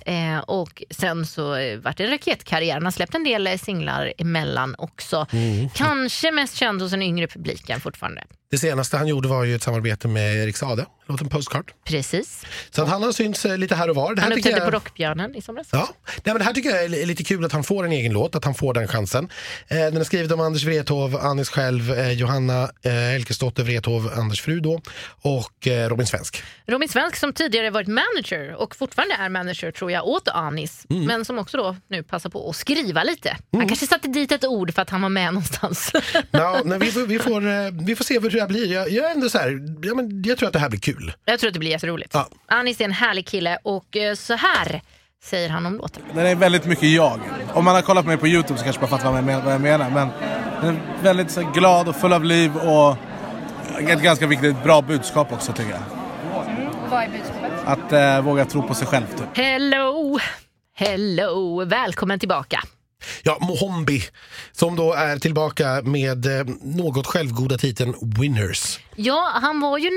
[0.05, 1.49] Eh, och sen så
[1.83, 2.73] vart det en raketkarriär.
[2.73, 5.25] Han har släppt en del singlar emellan också.
[5.31, 5.69] Mm.
[5.69, 8.23] Kanske mest känd hos den yngre publiken fortfarande.
[8.53, 11.71] Det senaste han gjorde var ju ett samarbete med Erik Sade, låten Postcard.
[11.85, 12.45] Precis.
[12.71, 14.15] Så att han har synts eh, lite här och var.
[14.15, 15.67] Det här Han uppträdde jag- på Rockbjörnen i somras.
[15.71, 15.89] Ja.
[16.05, 18.35] Nej, men det här tycker jag är lite kul att han får en egen låt,
[18.35, 19.29] att han får den chansen.
[19.67, 24.41] Eh, den är skriven av Anders Wrethov, Anis själv, eh, Johanna eh, Elkesdotter Wrethov, Anders
[24.41, 24.81] fru då,
[25.21, 26.43] och eh, Robin Svensk.
[26.67, 30.85] Robin Svensk som tidigare varit manager och fortfarande är manager tror jag åt Anis.
[30.89, 31.05] Mm.
[31.05, 33.37] Men som också då nu passar på att skriva lite.
[33.51, 35.91] Han kanske satte dit ett ord för att han var med någonstans.
[36.31, 38.73] Ja, nej, vi, får, vi, får, vi får se hur här blir.
[38.73, 41.13] Jag, jag är ändå så här, ja, men jag tror att det här blir kul.
[41.25, 42.13] jag tror att det blir jätteroligt.
[42.13, 42.27] Ja.
[42.47, 44.81] Anis är en härlig kille och eh, så här
[45.23, 46.03] säger han om låten.
[46.13, 47.19] Den är väldigt mycket jag.
[47.53, 49.53] Om man har kollat på mig på Youtube så kanske man fattar vad jag vad
[49.53, 49.89] jag menar.
[49.89, 50.09] Men
[50.61, 52.97] den är väldigt så, här, glad och full av liv och
[53.89, 55.79] ett ganska viktigt, bra budskap också tycker jag.
[56.89, 57.51] Vad är budskapet?
[57.65, 59.37] Att eh, våga tro på sig själv typ.
[59.37, 60.19] Hello!
[60.75, 61.65] Hello!
[61.65, 62.63] Välkommen tillbaka.
[63.23, 64.03] Ja, Mohombi,
[64.51, 68.79] som då är tillbaka med eh, något självgoda titeln Winners.
[68.95, 69.89] Ja, han var ju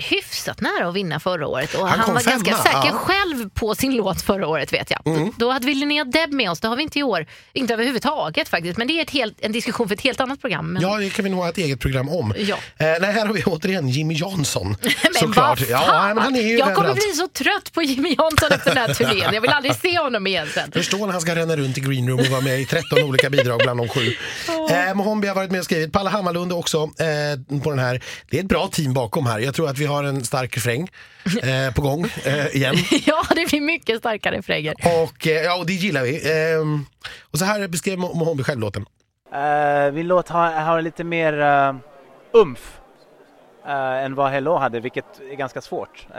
[0.00, 2.92] hyfsat nära att vinna förra året och Han han, var ganska femma, säker ja.
[2.92, 5.16] själv på sin låt förra året vet jag.
[5.16, 5.32] Mm.
[5.36, 7.26] Då hade vi Linnea Deb med oss, det har vi inte i år.
[7.52, 10.72] Inte överhuvudtaget faktiskt, men det är ett helt, en diskussion för ett helt annat program.
[10.72, 10.82] Men...
[10.82, 12.34] Ja, det kan vi nog ha ett eget program om.
[12.38, 12.56] Ja.
[12.78, 14.76] Eh, nej, här har vi återigen Jimmy Jansson.
[14.82, 15.60] Men såklart.
[15.60, 16.14] vad Ja, fan!
[16.14, 18.94] men han är ju jag kommer bli så trött på Jimmy Jansson efter den här
[18.94, 19.34] turnén.
[19.34, 20.72] Jag vill aldrig se honom igen sen.
[20.72, 23.60] Förstår när han ska ränna runt i greenroom och vara med i 13 olika bidrag
[23.62, 24.00] bland de sju.
[24.70, 25.92] Eh, Mohombi har varit med och skrivit.
[25.92, 28.04] Palle Hammarlund också eh, på den här.
[28.30, 29.38] Det är ett bra team bakom här.
[29.38, 30.88] Jag tror att vi har en stark refräng
[31.42, 32.74] eh, på gång eh, igen.
[33.06, 34.74] Ja, det blir mycket starkare refränger.
[35.02, 36.14] Och, eh, ja, och det gillar vi.
[36.30, 36.60] Eh,
[37.30, 38.86] och så här beskrev Mo- Mohombi själv låten.
[39.34, 41.76] Uh, min låt har, har lite mer uh,
[42.32, 42.80] umf
[43.66, 46.16] uh, än vad Hello hade, vilket är ganska svårt uh,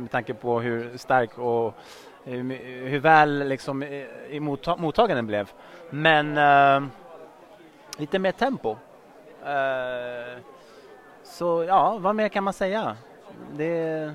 [0.00, 1.74] med tanke på hur stark och
[2.24, 2.42] hur,
[2.88, 5.48] hur väl liksom, i, i motta- mottaganden blev.
[5.90, 6.88] Men uh,
[7.98, 8.70] lite mer tempo.
[8.70, 10.38] Uh,
[11.24, 12.96] så ja, vad mer kan man säga?
[13.56, 14.12] Det,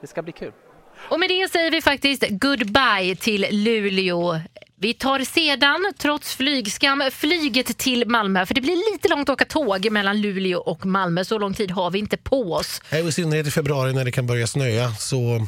[0.00, 0.52] det ska bli kul.
[1.08, 4.40] Och med det säger vi faktiskt goodbye till Luleå.
[4.76, 8.46] Vi tar sedan, trots flygskam, flyget till Malmö.
[8.46, 11.24] För det blir lite långt att åka tåg mellan Luleå och Malmö.
[11.24, 12.80] Så lång tid har vi inte på oss.
[13.08, 15.46] I synnerhet i februari när det kan börja snöa så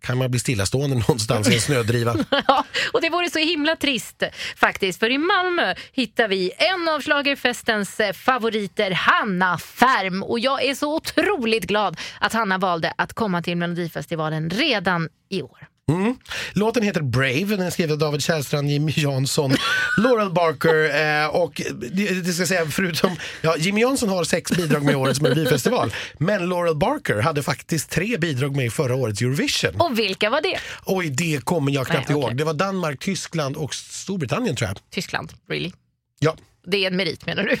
[0.00, 2.16] kan man bli stillastående någonstans i en snödriva.
[2.48, 4.22] Ja, och det vore så himla trist
[4.56, 4.98] faktiskt.
[4.98, 10.22] För i Malmö hittar vi en av schlagerfestens eh, favoriter, Hanna Färm.
[10.22, 15.42] Och jag är så otroligt glad att Hanna valde att komma till Melodifestivalen redan i
[15.42, 15.71] år.
[15.92, 16.16] Mm.
[16.52, 19.54] Låten heter Brave, den är skriven av David Kärrstrand, Jimmy Jansson,
[19.98, 20.84] Laurel Barker
[21.22, 21.62] eh, och
[21.92, 25.92] det, det ska säga förutom, ja, Jimmy Jansson har sex bidrag med i årets Melodifestival
[26.18, 29.80] men Laurel Barker hade faktiskt tre bidrag med i förra årets Eurovision.
[29.80, 30.58] Och vilka var det?
[30.86, 32.24] Oj, det kommer jag knappt Nej, ihåg.
[32.24, 32.36] okej.
[32.36, 34.78] Det var Danmark, Tyskland och Storbritannien tror jag.
[34.90, 35.72] Tyskland, really?
[36.18, 36.36] Ja.
[36.66, 37.56] Det är en merit menar du?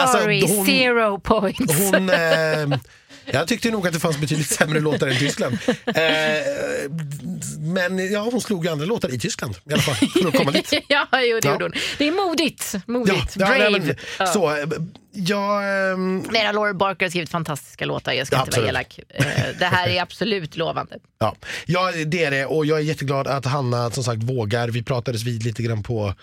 [0.00, 1.74] Alltså, Sorry, hon- zero points.
[1.78, 2.16] Hon, eh,
[3.32, 5.58] jag tyckte nog att det fanns betydligt sämre låtar än Tyskland.
[5.86, 5.94] Eh,
[7.58, 9.94] men ja, hon slog ju andra låtar i Tyskland i alla fall.
[10.22, 10.72] För att komma dit.
[10.88, 11.52] ja, jo, det Ja.
[11.52, 11.72] gjorde hon.
[11.98, 12.74] Det är modigt.
[12.86, 13.36] modigt.
[13.36, 13.70] Ja, Brave.
[13.70, 14.26] nej, men, Ja.
[14.26, 14.64] Så, eh,
[15.12, 15.62] jag...
[15.92, 18.98] ehm, Mera Laura Barker har skrivit fantastiska låtar, jag ska Ja, inte vara elak.
[19.08, 19.36] absolut.
[19.38, 20.96] Eh, Det här är absolut lovande.
[21.18, 24.68] Ja, ja, det är det och jag är jätteglad att Hanna som sagt vågar.
[24.68, 26.14] Vi pratades vid lite grann på,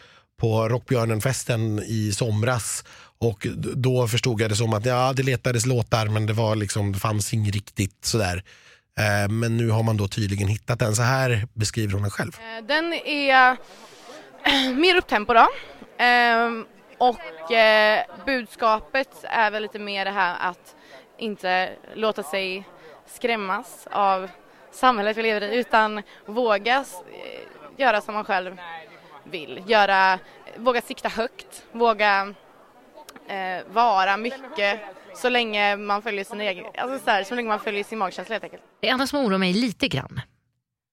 [0.41, 2.83] på Rockbjörnen-festen i somras
[3.19, 6.91] och då förstod jag det som att ja, det letades låtar men det var liksom,
[6.91, 8.43] det fanns inget riktigt sådär.
[8.99, 10.95] Eh, men nu har man då tydligen hittat den.
[10.95, 12.31] Så här beskriver hon den själv.
[12.39, 13.57] Eh, den är
[14.81, 15.47] mer upptempo då.
[16.03, 16.51] Eh,
[16.97, 20.75] och eh, budskapet är väl lite mer det här att
[21.17, 22.63] inte låta sig
[23.05, 24.29] skrämmas av
[24.71, 28.57] samhället vi lever i utan våga eh, göra som man själv
[29.23, 29.63] vill.
[29.67, 30.19] Göra,
[30.57, 32.33] våga sikta högt, våga
[33.29, 34.79] eh, vara mycket
[35.15, 38.33] så länge man följer sin egen, alltså så, här, så länge man följer sin magkänsla
[38.33, 38.63] helt enkelt.
[38.79, 40.21] Det enda som oroar mig lite grann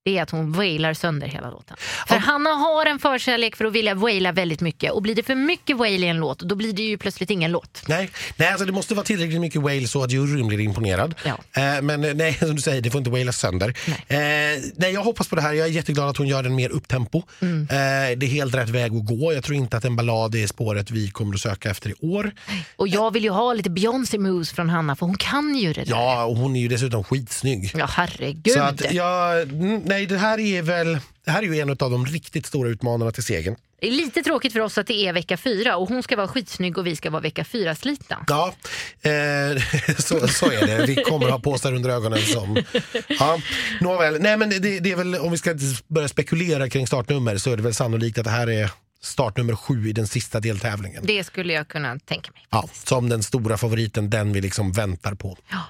[0.05, 1.76] det är att hon wailar sönder hela låten.
[2.07, 5.34] För Hanna har en förkärlek för att vilja waila väldigt mycket och blir det för
[5.34, 7.82] mycket wail i en låt då blir det ju plötsligt ingen låt.
[7.88, 11.14] Nej, nej alltså det måste vara tillräckligt mycket wail så att juryn blir imponerad.
[11.24, 13.74] Eh, men eh, nej, som du säger, det får inte wailas sönder.
[14.09, 14.55] Nej.
[14.55, 15.52] Eh, nej, jag hoppas på det här.
[15.52, 17.22] Jag är jätteglad att hon gör den mer upptempo.
[17.40, 17.62] Mm.
[17.62, 19.32] Eh, det är helt rätt väg att gå.
[19.32, 22.32] Jag tror inte att en ballad är spåret vi kommer att söka efter i år.
[22.76, 25.84] Och jag vill ju ha lite Beyoncé moves från Hanna för hon kan ju det
[25.84, 25.90] där.
[25.90, 27.70] Ja, och hon är ju dessutom skitsnygg.
[27.74, 28.55] Ja, herregud.
[28.55, 31.76] Så att, ja, mm, nej, det här är väl det här är ju en av
[31.76, 33.57] de riktigt stora utmanarna till segern.
[33.80, 36.28] Det är lite tråkigt för oss att det är vecka fyra och hon ska vara
[36.28, 38.24] skitsnygg och vi ska vara vecka fyra slitna.
[38.28, 38.55] Ja,
[39.03, 39.62] eh,
[39.99, 40.86] så, så är det.
[40.86, 42.62] Vi kommer ha påsar under ögonen som...
[43.09, 43.38] Ja,
[43.80, 44.20] nåväl.
[44.20, 45.55] Nej, men det, det är väl, om vi ska
[45.88, 48.70] börja spekulera kring startnummer så är det väl sannolikt att det här är
[49.03, 51.03] startnummer sju i den sista deltävlingen.
[51.07, 52.47] Det skulle jag kunna tänka mig.
[52.51, 55.38] Ja, som den stora favoriten, den vi liksom väntar på.
[55.51, 55.62] Ja,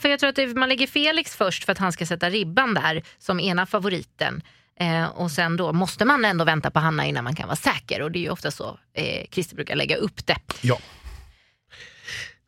[0.00, 3.02] för jag tror att man lägger Felix först för att han ska sätta ribban där
[3.18, 4.42] som ena favoriten.
[4.80, 8.02] Eh, och sen då måste man ändå vänta på Hanna innan man kan vara säker.
[8.02, 10.36] Och det är ju ofta så eh, Christer brukar lägga upp det.
[10.60, 10.78] Ja.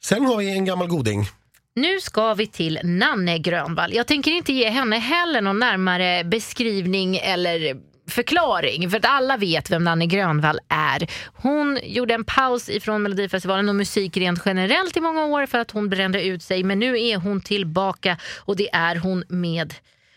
[0.04, 1.26] Sen har vi en gammal goding.
[1.74, 3.94] Nu ska vi till Nanne Grönvall.
[3.94, 7.76] Jag tänker inte ge henne heller någon närmare beskrivning eller
[8.07, 11.11] förklaring för att alla vet vem Nanne Grönvall är.
[11.34, 15.70] Hon gjorde en paus ifrån Melodifestivalen och musik rent generellt i många år för att
[15.70, 19.74] hon brände ut sig men nu är hon tillbaka och det är hon med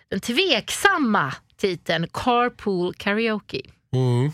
[0.09, 3.61] den tveksamma titeln Carpool Karaoke.
[3.93, 4.31] Mm.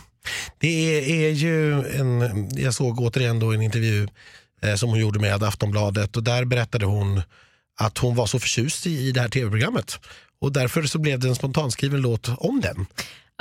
[0.57, 4.07] Det är, är ju en, jag såg återigen då en intervju
[4.61, 7.21] eh, som hon gjorde med Aftonbladet och där berättade hon
[7.79, 9.99] att hon var så förtjust i, i det här tv-programmet.
[10.39, 12.85] Och därför så blev det en spontanskriven låt om den.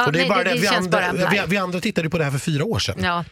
[0.03, 1.81] Ja, och det är nej, bara det- det, det vi, andra, bara vi, vi andra
[1.81, 2.97] tittade på det här för fyra år sedan.
[3.03, 3.25] Ja.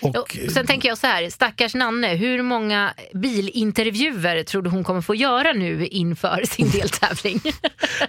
[0.00, 4.84] Och, Och sen tänker jag så här, stackars Nanne, hur många bilintervjuer tror du hon
[4.84, 7.40] kommer få göra nu inför sin deltävling?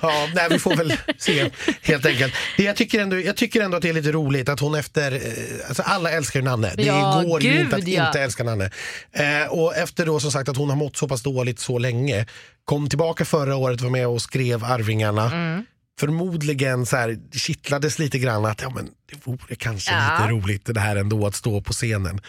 [0.01, 1.49] Ja, nej, vi får väl se
[1.81, 2.33] helt enkelt.
[2.57, 5.11] Det jag, tycker ändå, jag tycker ändå att det är lite roligt att hon efter,
[5.11, 5.19] eh,
[5.67, 6.71] alltså alla älskar ju Nanne.
[6.77, 8.07] Det Ja, går ju inte att ja.
[8.07, 8.71] inte älska Nanne.
[9.11, 12.25] Eh, och efter då som sagt att hon har mått så pass dåligt så länge,
[12.65, 15.25] kom tillbaka förra året, var med och skrev Arvingarna.
[15.31, 15.65] Mm.
[16.01, 20.17] Förmodligen så här, kittlades lite grann att ja, men det vore kanske Ja.
[20.17, 22.21] lite roligt det här ändå att stå på scenen.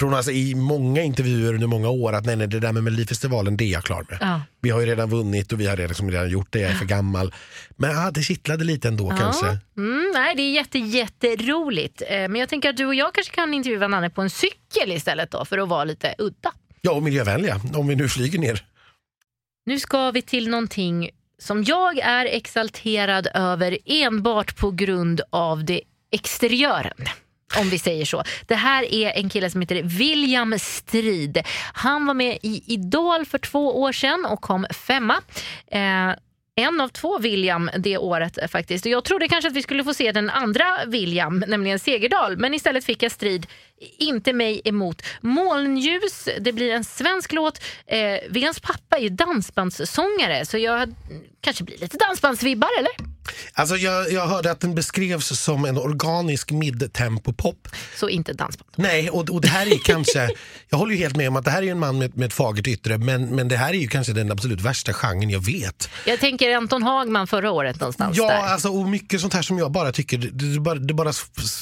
[0.00, 3.56] Har alltså i många intervjuer under många år att nej, nej, det där med Melodifestivalen
[3.56, 4.18] det är jag klar med.
[4.20, 4.40] Ja.
[4.60, 6.74] Vi har ju redan vunnit och vi har redan, liksom redan gjort det, jag är
[6.74, 7.34] för gammal.
[7.70, 9.46] Men ja, det kittlade lite ändå kanske.
[9.76, 12.02] Mm, nej, det är jätte, jätteroligt.
[12.08, 14.92] Eh, Men jag tänker att du och jag kanske kan intervjua Nanne på en cykel
[14.92, 16.52] istället då för att vara lite udda.
[16.80, 18.64] Ja, och miljövänliga om vi nu flyger ner.
[19.66, 21.10] Nu ska vi till någonting
[21.42, 25.80] som jag är exalterad över enbart på grund av det
[26.12, 27.06] exteriören.
[27.58, 28.22] Om vi säger så.
[28.46, 31.42] Det här är en kille som heter William Strid.
[31.74, 35.14] Han var med i Idol för två år sedan och kom femma.
[35.66, 36.10] Eh,
[36.54, 38.86] en av två William det året eh, faktiskt.
[38.86, 42.36] Och jag trodde kanske att vi skulle få se den andra William, nämligen Segerdal.
[42.36, 43.46] Men istället fick jag strid,
[43.98, 45.02] inte mig emot.
[45.20, 47.62] Molnljus, det blir en svensk låt.
[47.86, 50.94] Eh, Williams pappa är ju dansbandssångare så jag
[51.40, 53.11] kanske blir lite dansbandsvibbar eller?
[53.52, 57.68] Alltså jag, jag hörde att den beskrevs som en organisk midtempo-pop.
[57.96, 58.70] Så inte dansband.
[58.76, 60.28] Nej, och, och det här är kanske,
[60.68, 62.32] jag håller ju helt med om att det här är en man med, med ett
[62.32, 65.88] fagert yttre, men, men det här är ju kanske den absolut värsta genren jag vet.
[66.06, 68.36] Jag tänker Anton Hagman förra året någonstans Ja, där.
[68.36, 71.12] alltså, och mycket sånt här som jag bara tycker, det, det bara, det bara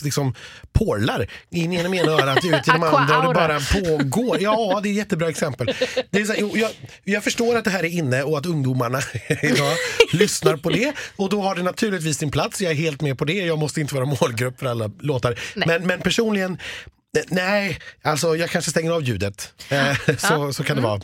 [0.03, 0.35] liksom
[0.73, 4.39] porlar in genom ena örat ut de andra och det bara pågår.
[4.41, 5.75] Ja, det är ett jättebra exempel.
[6.11, 6.71] Det är så, jag,
[7.05, 9.01] jag förstår att det här är inne och att ungdomarna
[9.43, 9.75] idag
[10.13, 12.61] lyssnar på det och då har det naturligtvis sin plats.
[12.61, 13.33] Jag är helt med på det.
[13.33, 15.39] Jag måste inte vara målgrupp för alla låtar.
[15.55, 16.59] Men, men personligen,
[17.29, 19.53] nej, alltså jag kanske stänger av ljudet.
[19.69, 21.01] Eh, så, så kan det vara.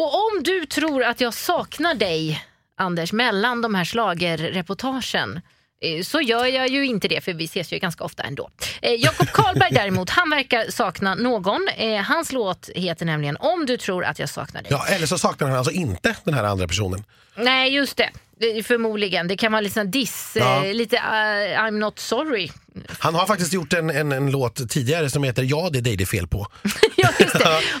[0.00, 2.44] Och om du tror att jag saknar dig,
[2.76, 5.40] Anders, mellan de här slagerreportagen
[5.84, 8.50] eh, så gör jag ju inte det, för vi ses ju ganska ofta ändå.
[8.82, 11.68] Eh, Jakob Karlberg däremot, han verkar sakna någon.
[11.76, 14.72] Eh, hans låt heter nämligen Om du tror att jag saknar dig.
[14.72, 17.04] Ja, eller så saknar han alltså inte den här andra personen.
[17.36, 18.10] Nej, just det.
[18.40, 19.28] Det Förmodligen.
[19.28, 20.64] Det kan vara lite sån diss, Ja.
[20.66, 21.00] eh, lite eh,
[21.60, 22.50] I'm not sorry.
[22.98, 25.96] Han har faktiskt gjort en, en, en låt tidigare som heter Ja, det är dig
[25.96, 26.38] det är fel på.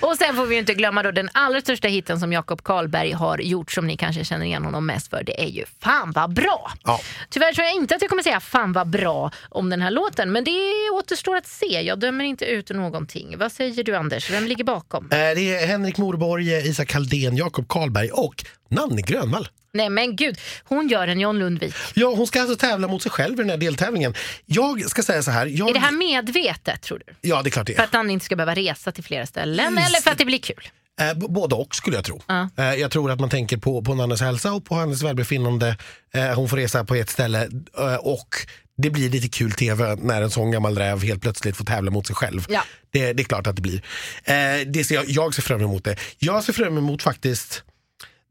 [0.00, 3.12] Och sen får vi ju inte glömma då den allra största hitten som Jakob Karlberg
[3.12, 5.22] har gjort som ni kanske känner igen honom mest för.
[5.24, 6.72] Det är ju Fan vad bra!
[6.84, 7.00] Ja.
[7.30, 10.32] Tyvärr tror jag inte att jag kommer säga Fan vad bra om den här låten,
[10.32, 11.80] men det återstår att se.
[11.82, 13.38] Jag dömer inte ut någonting.
[13.38, 14.30] Vad säger du Anders?
[14.30, 15.04] Vem ligger bakom?
[15.04, 19.48] Eh, Det är Henrik Morborg, Isak Kaldén, Jakob Karlberg och Nanne Grönvall.
[19.74, 21.74] Nej men gud, hon gör en John Lundvik.
[21.94, 24.14] Ja, hon ska alltså tävla mot sig själv i den här deltävlingen.
[24.46, 25.46] Jag ska säga så här.
[25.46, 25.68] Jag...
[25.70, 27.28] Är det här medvetet tror du?
[27.28, 27.86] Ja, det är klart det För är.
[27.86, 30.38] att han inte ska behöva resa till flera ställen Just eller för att det blir
[30.38, 30.68] kul?
[31.00, 32.22] Eh, både och skulle jag tro.
[32.26, 32.48] Ja.
[32.56, 35.76] Eh, jag tror att man tänker på, på Nannes hälsa och på hennes välbefinnande.
[36.14, 37.48] Eh, hon får resa på ett ställe
[37.78, 38.28] eh, och
[38.76, 42.06] det blir lite kul tv när en sån gammal räv helt plötsligt får tävla mot
[42.06, 42.46] sig själv.
[42.48, 42.64] Ja.
[42.92, 43.82] Det, det är klart att det blir.
[44.24, 44.34] Eh,
[44.66, 45.96] det ser jag, jag ser fram emot det.
[46.18, 47.64] Jag ser fram emot faktiskt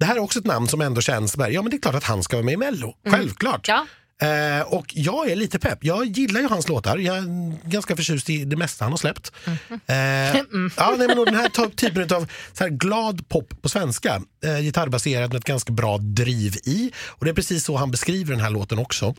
[0.02, 1.96] det här är också ett namn som ändå känns, bara, ja men det är klart
[1.96, 2.94] att han ska vara med i Mello.
[3.10, 3.68] Självklart.
[3.68, 3.86] Ja.
[4.22, 5.78] Eh, och jag är lite pepp.
[5.84, 6.98] Jag gillar ju hans låtar.
[6.98, 7.24] Jag är
[7.70, 9.32] ganska förtjust i det mesta han har släppt.
[9.46, 9.96] Eh,
[10.78, 14.60] ja, nej, men den här ty- typen av så här glad pop på svenska, eh,
[14.60, 16.92] gitarrbaserad med ett ganska bra driv i.
[17.08, 19.16] Och det är precis så han beskriver den här låten också.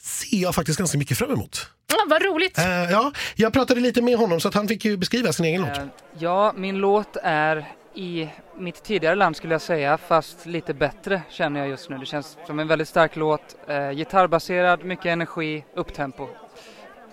[0.00, 1.66] Ser jag faktiskt ganska mycket fram emot.
[1.90, 2.58] Ja, vad roligt.
[2.58, 5.60] Eh, ja, jag pratade lite med honom så att han fick ju beskriva sin egen
[5.62, 5.78] låt.
[5.78, 5.84] Eh,
[6.18, 8.28] Ja, min låt är i
[8.58, 11.98] mitt tidigare land skulle jag säga, fast lite bättre känner jag just nu.
[11.98, 16.28] Det känns som en väldigt stark låt, eh, gitarrbaserad, mycket energi, upptempo.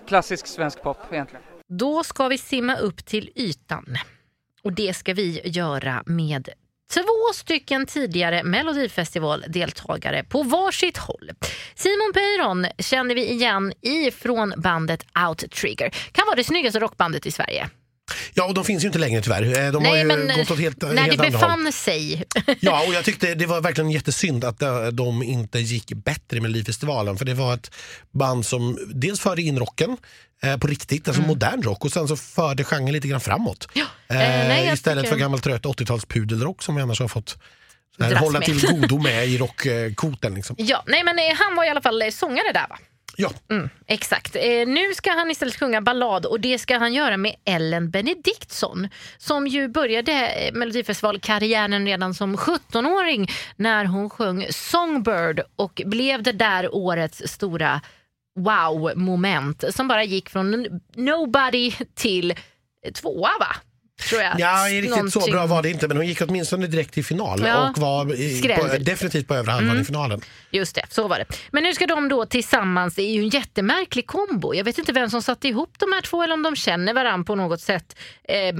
[0.08, 1.42] Klassisk svensk pop egentligen.
[1.68, 3.96] Då ska vi simma upp till ytan.
[4.62, 6.48] Och det ska vi göra med
[6.94, 11.30] två stycken tidigare Melodifestival-deltagare på varsitt håll.
[11.74, 15.90] Simon Peyron känner vi igen ifrån bandet Outrigger.
[16.12, 17.70] Kan vara det snyggaste rockbandet i Sverige.
[18.34, 19.42] Ja, och de finns ju inte längre tyvärr.
[19.42, 21.48] Eh, De har Nej, ju men gått åt helt, när helt det andra håll.
[21.48, 22.24] befann sig.
[22.60, 26.42] Ja, och jag tyckte det var verkligen jättesynd att eh, de inte gick bättre med
[26.42, 27.16] Melodifestivalen.
[27.18, 27.70] För det var ett
[28.10, 29.96] band som dels förde in rocken
[30.42, 33.68] eh, på riktigt, alltså modern rock och sen så förde genren lite grann framåt.
[33.74, 33.86] Mm.
[34.08, 34.14] Ja.
[34.16, 37.38] Eh, Eh, nej, istället tycker- för gammal trött 80-tals pudelrock som vi annars har fått
[38.00, 38.46] här, hålla med.
[38.46, 40.34] till godo med i rockkoten.
[40.34, 40.56] Liksom.
[40.58, 42.78] Ja, nej men eh, han var i alla fall eh, sångare där va?
[43.16, 43.30] Ja.
[43.50, 44.36] Mm, exakt.
[44.36, 48.88] Eh, nu ska han istället sjunga ballad och det ska han göra med Ellen Benediktsson
[49.18, 56.32] som ju började eh, Melodifestivalkarriären redan som 17-åring när hon sjöng Songbird och blev det
[56.32, 57.80] där årets stora
[58.38, 62.34] wow-moment som bara gick från nobody till
[62.94, 63.56] tvåa va?
[64.08, 64.32] Tror jag.
[64.40, 67.42] Ja, riktigt så Någonting- bra var det inte men hon gick åtminstone direkt till final
[67.46, 69.82] Ja, och var i, på, definitivt på övre halvan Mm.
[69.82, 70.20] i finalen.
[70.50, 71.24] Just det, så var det.
[71.50, 74.54] Men nu ska de då tillsammans, det är ju en jättemärklig kombo.
[74.54, 77.24] Jag vet inte vem som satte ihop de här två eller om de känner varandra
[77.24, 77.96] på något sätt.
[78.28, 78.54] Eh,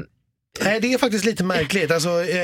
[0.60, 1.90] Nej, det är faktiskt lite märkligt.
[1.90, 2.38] Alltså, eh,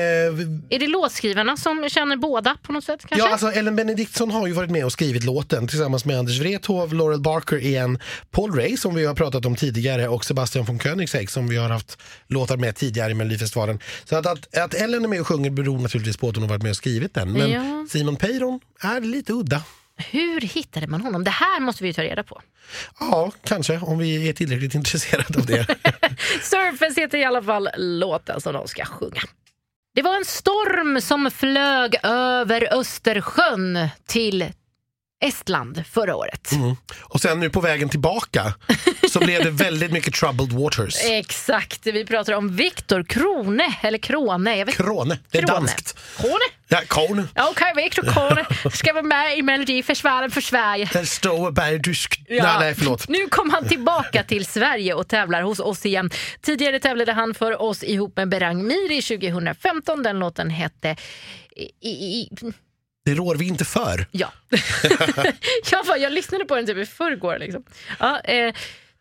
[0.69, 3.27] är det låtskrivarna som känner båda på något sätt kanske?
[3.27, 6.93] Ja, alltså Ellen Benediktsson har ju varit med och skrivit låten tillsammans med Anders Wrethov,
[6.93, 7.99] Laurel Barker igen,
[8.31, 11.69] Paul Ray som vi har pratat om tidigare och Sebastian von Koenigsegg som vi har
[11.69, 11.97] haft
[12.27, 13.79] låtar med tidigare i Melodifestivalen.
[14.05, 16.49] Så att, att, att Ellen är med och sjunger beror naturligtvis på att hon har
[16.49, 17.31] varit med och skrivit den.
[17.31, 17.85] Men Ja.
[17.89, 19.63] Simon Peyron är lite udda.
[20.11, 21.23] Hur hittade man honom?
[21.23, 22.41] Det här måste vi ju ta reda på.
[22.99, 25.65] Ja, kanske om vi är tillräckligt intresserade av det.
[26.41, 29.21] Surface heter i alla fall låten som de ska sjunga.
[29.95, 34.45] Det var en storm som flög över Östersjön till
[35.21, 36.51] Estland förra året.
[36.51, 36.75] Mm.
[37.01, 38.53] Och sen nu på vägen tillbaka
[39.09, 40.95] så blev det väldigt mycket troubled waters.
[41.03, 44.57] Exakt, vi pratar om Viktor Krone, eller Krone.
[44.57, 44.75] Jag vet.
[44.75, 45.59] Krone, det är Krone.
[45.59, 45.97] danskt.
[46.17, 46.58] Krone?
[46.71, 46.81] Ja.
[47.35, 50.89] Ja, Okej, Viktor Krone ska vara med i Melodifestivalen för Sverige.
[50.93, 52.21] Den stora bergdysk...
[52.27, 52.43] Ja.
[52.43, 53.07] Nej, nej, förlåt.
[53.07, 56.09] Nu kom han tillbaka till Sverige och tävlar hos oss igen.
[56.41, 60.03] Tidigare tävlade han för oss ihop med Berang Miri 2015.
[60.03, 60.95] Den låten hette...
[61.81, 62.29] I, i,
[63.05, 64.05] Det rår vi inte för.
[64.11, 64.31] Ja.
[65.71, 67.39] jag, bara, jag lyssnade på den typ i förrgår.
[67.39, 67.63] Liksom.
[67.99, 68.53] Ja, eh,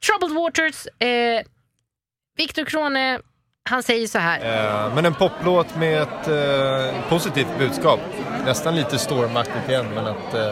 [0.06, 1.42] Troubled Waters, eh,
[2.36, 3.20] Viktor Krone,
[3.68, 4.40] han säger så här.
[4.86, 8.00] Eh, Men en poplåt med ett eh, positivt budskap.
[8.44, 10.50] Nästan lite stormaktigt igen, men att eh,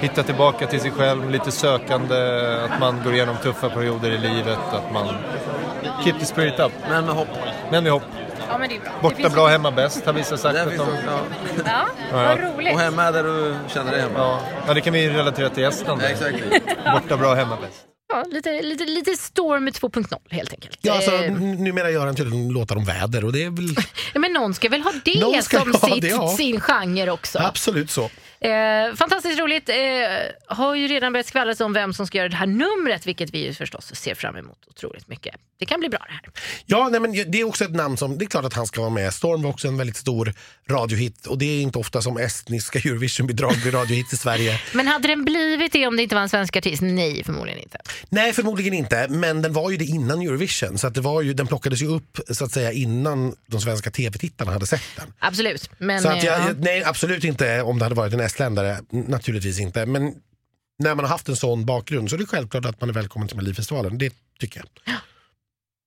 [0.00, 2.16] hitta tillbaka till sig själv, lite sökande,
[2.64, 5.06] att man går igenom tuffa perioder i livet, att man
[6.04, 6.72] keep the spirit up.
[6.88, 7.28] Men med hopp.
[7.70, 8.02] Men med hopp.
[8.50, 8.90] Ja, men det är bra.
[9.02, 10.80] Borta Det bra, hemma bäst har vissa sagt att de...
[10.80, 11.18] också, ja.
[11.64, 12.74] Ja, vad roligt.
[12.74, 14.18] Och hemma är där du känner dig hemma.
[14.18, 14.40] Ja.
[14.66, 16.02] ja, det kan vi relatera till Estland.
[16.02, 16.36] Ja, exakt.
[16.94, 17.87] Borta bra, hemma bäst.
[18.08, 20.78] Ja, lite, lite, lite Storm 2.0 helt enkelt.
[20.82, 23.76] Ja, alltså, Eh, numera gör han tydligen låtar om väder och det är väl
[24.14, 26.28] men någon ska väl ha det som ha sitt, det, ja.
[26.36, 27.38] sin genre också.
[27.38, 28.10] absolut så.
[28.40, 29.68] Eh, fantastiskt roligt.
[29.68, 29.76] Eh,
[30.46, 33.46] har ju redan börjat skvallras om vem som ska göra det här numret, vilket vi
[33.46, 35.34] ju förstås ser fram emot otroligt mycket.
[35.58, 36.22] Det kan bli bra det här.
[36.66, 38.80] Ja, nej, men det är också ett namn som, det är klart att han ska
[38.80, 39.14] vara med.
[39.14, 40.34] Storm var också en väldigt stor
[40.70, 44.60] radiohit och det är inte ofta som estniska Eurovision-bidrag blir radiohit i Sverige.
[44.72, 46.82] Men hade den blivit det om det inte var en svensk artist?
[46.82, 47.78] Nej, förmodligen inte.
[48.08, 51.34] Nej, förmodligen inte, men den var ju det innan Eurovision så att det var ju,
[51.34, 55.12] den plockades ju upp så att säga innan de svenska tv-tittarna hade sett den.
[55.18, 55.70] Absolut.
[55.78, 56.54] Men, så att jag, eh, ja.
[56.58, 59.86] nej, absolut inte om det hade varit en estländare, naturligtvis inte.
[59.86, 60.14] Men
[60.78, 63.28] när man har haft en sån bakgrund så är det självklart att man är välkommen
[63.28, 64.96] till Melodifestivalen, det tycker jag.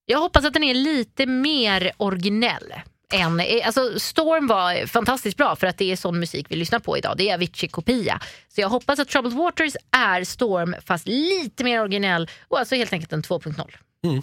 [0.06, 2.74] Jag hoppas att den är lite mer originell.
[3.14, 6.98] Än, alltså Storm var fantastiskt bra för att det är sån musik vi lyssnar på
[6.98, 7.18] idag.
[7.18, 8.20] Det är Avicii-kopia.
[8.48, 12.94] Så jag hoppas att Troubled Waters är Storm fast lite mer originell och alltså helt
[12.94, 13.72] enkelt en 2.0.
[14.04, 14.22] Mm.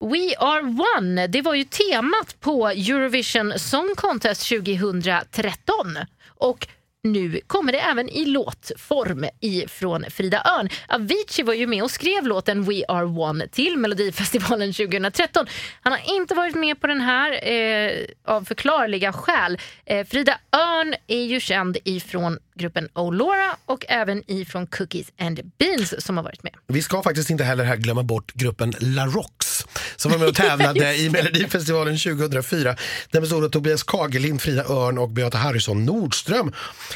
[0.00, 0.62] We are
[0.98, 5.96] one, det var ju temat på Eurovision Song Contest 2013.
[6.26, 6.68] Och
[7.04, 10.68] nu kommer det även i låtform ifrån Frida Örn.
[10.88, 15.46] Avicii var ju med och skrev låten We are one till Melodifestivalen 2013.
[15.82, 19.58] Han har inte varit med på den här eh, av förklarliga skäl.
[19.86, 25.94] Eh, Frida Örn är ju känd ifrån gruppen Olora och även ifrån Cookies and Beans
[26.06, 26.52] som har varit med.
[26.66, 29.64] Vi ska faktiskt inte heller här glömma bort gruppen La Rox
[29.96, 32.76] som var med och tävlade i Melodifestivalen 2004.
[33.10, 36.52] Den bestod av Tobias Kagerlind, Frida Örn och Beata Harrison Nordström.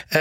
[0.09, 0.19] Eh,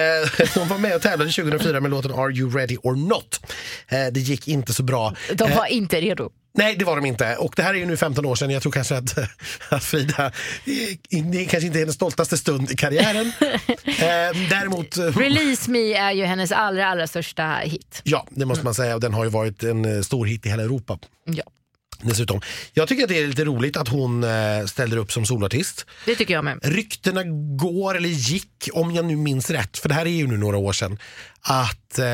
[0.53, 3.39] de var med och tävlade 2004 med låten Are you ready or not?
[3.87, 5.15] Eh, det gick inte så bra.
[5.33, 6.29] De Eh, var inte redo.
[6.53, 7.35] Nej, det var de inte.
[7.35, 8.49] Och det här är ju nu 15 år sedan.
[8.49, 9.17] Jag tror kanske att,
[9.69, 13.27] att Frida, eh, det är kanske inte hennes stoltaste stund i karriären.
[13.85, 14.97] eh, däremot...
[14.97, 18.01] eh, Release Me är ju hennes allra, allra största hit.
[18.03, 18.95] Ja, det måste man säga.
[18.95, 20.99] Och den har ju varit en stor hit i hela Europa.
[21.25, 21.43] Ja.
[22.03, 22.41] Dessutom.
[22.73, 25.85] Jag tycker att det är lite roligt att hon eh, ställer upp som soloartist.
[26.05, 26.59] Det tycker jag med.
[26.63, 27.23] Ryktena
[27.57, 30.57] går, eller gick, om jag nu minns rätt, för det här är ju nu några
[30.57, 30.99] år sedan,
[31.41, 32.05] att eh,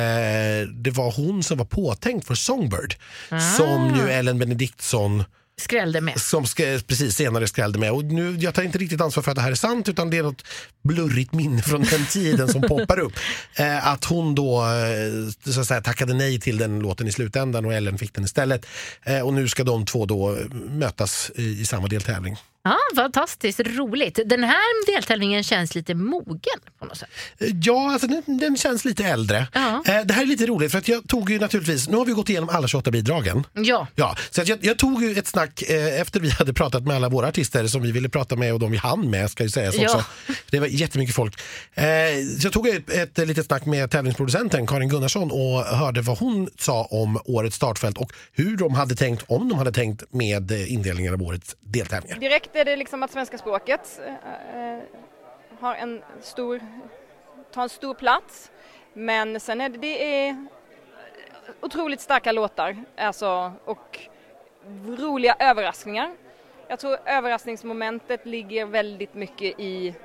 [0.74, 2.96] det var hon som var påtänkt för Songbird.
[3.30, 3.40] Ah.
[3.40, 5.24] Som ju Ellen Benediktsson
[5.62, 6.22] Skrällde med.
[6.22, 7.92] som ska, precis senare skrällde med.
[7.92, 10.18] Och nu, jag tar inte riktigt ansvar för att det här är sant utan det
[10.18, 10.44] är något
[10.84, 13.14] blurrigt minne från den tiden som poppar upp.
[13.56, 17.66] Eh, att hon då eh, så att säga, tackade nej till den låten i slutändan
[17.66, 18.66] och Ellen fick den istället.
[19.04, 20.38] Eh, och nu ska de två då
[20.70, 22.38] mötas i, i samma deltävling.
[22.70, 24.20] Ja, fantastiskt roligt.
[24.26, 27.10] Den här deltävlingen känns lite mogen på något sätt.
[27.64, 29.38] Ja, alltså den, den känns lite äldre.
[29.86, 32.12] Eh, det här är lite roligt för att jag tog ju naturligtvis, nu har vi
[32.12, 33.44] gått igenom alla 28 bidragen.
[33.54, 33.88] Ja.
[33.96, 36.96] Ja, så att jag, jag tog ju ett snack eh, efter vi hade pratat med
[36.96, 39.50] alla våra artister som vi ville prata med och de vi hann med ska ju
[39.50, 39.84] sägas Ja.
[39.86, 40.04] också.
[40.52, 41.40] Det var jättemycket folk.
[41.74, 41.84] Eh,
[42.40, 46.50] så jag tog ett, ett litet snack med tävlingsproducenten Karin Gunnarsson och hörde vad hon
[46.60, 50.74] sa om årets startfält och hur de hade tänkt, om de hade tänkt med eh,
[50.74, 52.20] indelningen av årets deltävlingar.
[52.20, 54.80] Direkt är det liksom att svenska språket eh,
[55.60, 56.62] har en stor,
[57.52, 58.52] tar en stor plats.
[58.94, 60.48] Men sen är det, det är
[61.62, 64.00] otroligt starka låtar alltså, och
[64.86, 66.12] roliga överraskningar.
[66.68, 69.96] Jag tror överraskningsmomentet ligger väldigt mycket i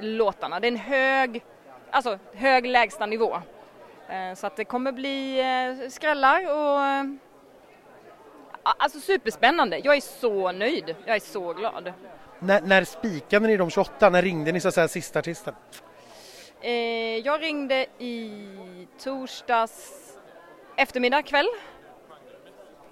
[0.00, 0.60] låtarna.
[0.60, 1.44] Det är en hög,
[1.90, 3.36] alltså, hög lägsta nivå.
[4.08, 7.04] Eh, så att det kommer bli eh, skrällar och eh,
[8.78, 9.78] Alltså superspännande.
[9.84, 10.94] Jag är så nöjd.
[11.06, 11.92] Jag är så glad.
[12.38, 14.10] När, när spikade ni de 28?
[14.10, 15.54] När ringde ni så att säga sista artisten?
[16.60, 16.72] Eh,
[17.18, 18.40] jag ringde i
[19.02, 19.92] torsdags
[20.76, 21.46] eftermiddag kväll.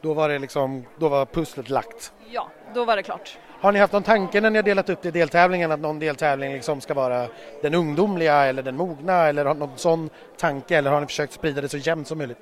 [0.00, 2.12] Då var det liksom, då var pusslet lagt.
[2.30, 3.38] Ja, då var det klart.
[3.60, 5.98] Har ni haft någon tanke när ni har delat upp det i deltävlingen att någon
[5.98, 7.28] deltävling liksom ska vara
[7.62, 11.60] den ungdomliga eller den mogna eller har någon sån tanke eller har ni försökt sprida
[11.60, 12.38] det så jämnt som möjligt?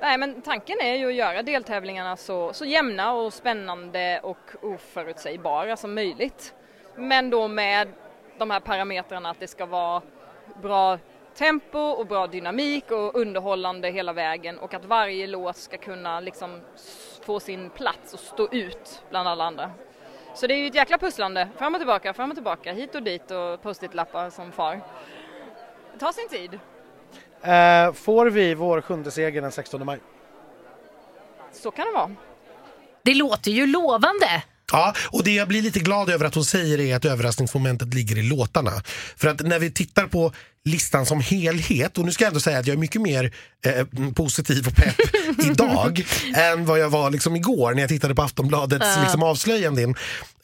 [0.00, 5.76] Nej, men tanken är ju att göra deltävlingarna så, så jämna och spännande och oförutsägbara
[5.76, 6.54] som möjligt.
[6.96, 7.88] Men då med
[8.38, 10.02] de här parametrarna att det ska vara
[10.62, 10.98] bra
[11.34, 16.60] tempo och bra dynamik och underhållande hela vägen och att varje låt ska kunna liksom
[17.22, 19.70] få sin plats och stå ut bland alla andra.
[20.34, 23.02] Så det är ju ett jäkla pusslande, fram och tillbaka, fram och tillbaka, hit och
[23.02, 24.80] dit och post-it-lappar som far.
[25.92, 26.58] Det tar sin tid.
[27.42, 29.98] Eh, får vi vår sjunde seger den 16 maj?
[31.62, 32.10] Så kan det vara.
[33.04, 34.42] Det låter ju lovande.
[34.72, 38.18] Ja, och det jag blir lite glad över att hon säger är att överraskningsmomentet ligger
[38.18, 38.70] i låtarna.
[39.16, 40.32] För att när vi tittar på
[40.64, 43.34] listan som helhet, och nu ska jag ändå säga att jag är mycket mer
[43.66, 44.96] eh, positiv och pepp
[45.44, 46.04] idag
[46.34, 49.02] än vad jag var liksom igår när jag tittade på Aftonbladets Ja.
[49.02, 49.94] liksom, avslöjanden.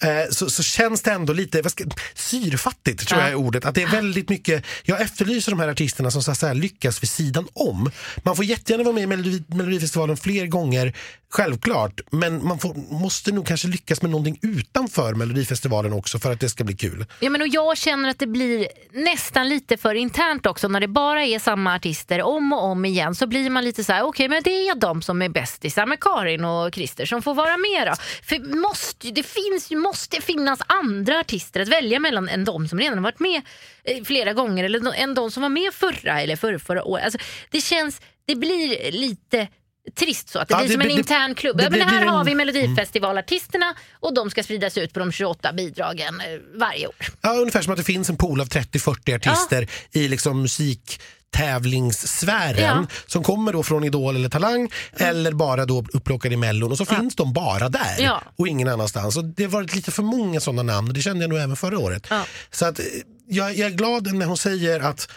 [0.02, 3.24] Eh, så, så känns det ändå lite vad ska, syrfattigt, tror Ja.
[3.26, 3.64] jag är ordet.
[3.64, 7.10] Att det är väldigt mycket, jag efterlyser de här artisterna som så säga, lyckas vid
[7.10, 7.90] sidan om.
[8.22, 10.92] Man får jättegärna vara med i Melodi, Melodifestivalen fler gånger,
[11.30, 12.00] självklart.
[12.10, 16.48] Men man får, måste nog kanske lyckas med någonting utanför Melodifestivalen också för att det
[16.48, 17.06] ska bli kul.
[17.20, 20.88] Ja, men och jag känner att det blir nästan lite för internt också när det
[20.88, 24.28] bara är samma artister om och om igen så blir man lite så här: okej
[24.28, 27.86] men det är de som är bästisar med Karin och Christer som får vara med
[27.86, 27.94] då.
[28.22, 32.98] För måste, det finns, måste finnas andra artister att välja mellan än de som redan
[32.98, 33.42] har varit med
[33.84, 37.04] eh, flera gånger eller än de som var med förra eller förra, förra året.
[37.04, 37.18] Alltså,
[37.50, 39.48] det känns, det blir lite
[39.94, 41.56] trist så att det Ja, blir det som en det- intern klubb.
[41.56, 42.46] det ja, men här har vi Mm.
[42.46, 46.26] Melodifestivalartisterna och de ska spridas ut på de 28 bidragen eh,
[46.60, 46.94] varje år.
[47.20, 52.86] Ja, ungefär som att det finns en pool av 30-40 artister i liksom musiktävlingssfären Ja.
[53.06, 56.84] som kommer då från Idol eller Talang eller bara då upplockade i Mellon och så
[56.84, 58.22] finns de bara där Ja.
[58.36, 59.16] och ingen annanstans.
[59.16, 61.56] Och det har varit lite för många sådana namn och det kände jag nog även
[61.56, 62.06] förra året.
[62.50, 62.84] Så att, eh,
[63.28, 65.08] jag, jag är glad när hon säger att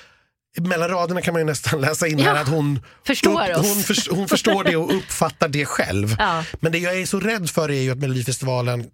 [0.68, 2.42] mellan raderna kan man ju nästan läsa in här Ja.
[2.42, 3.68] att hon Förstår oss.
[3.76, 6.16] hon, förs- hon förstår det och uppfattar det själv.
[6.20, 6.44] Ja.
[6.60, 8.86] Men det jag är så rädd för är ju att Melodifestivalen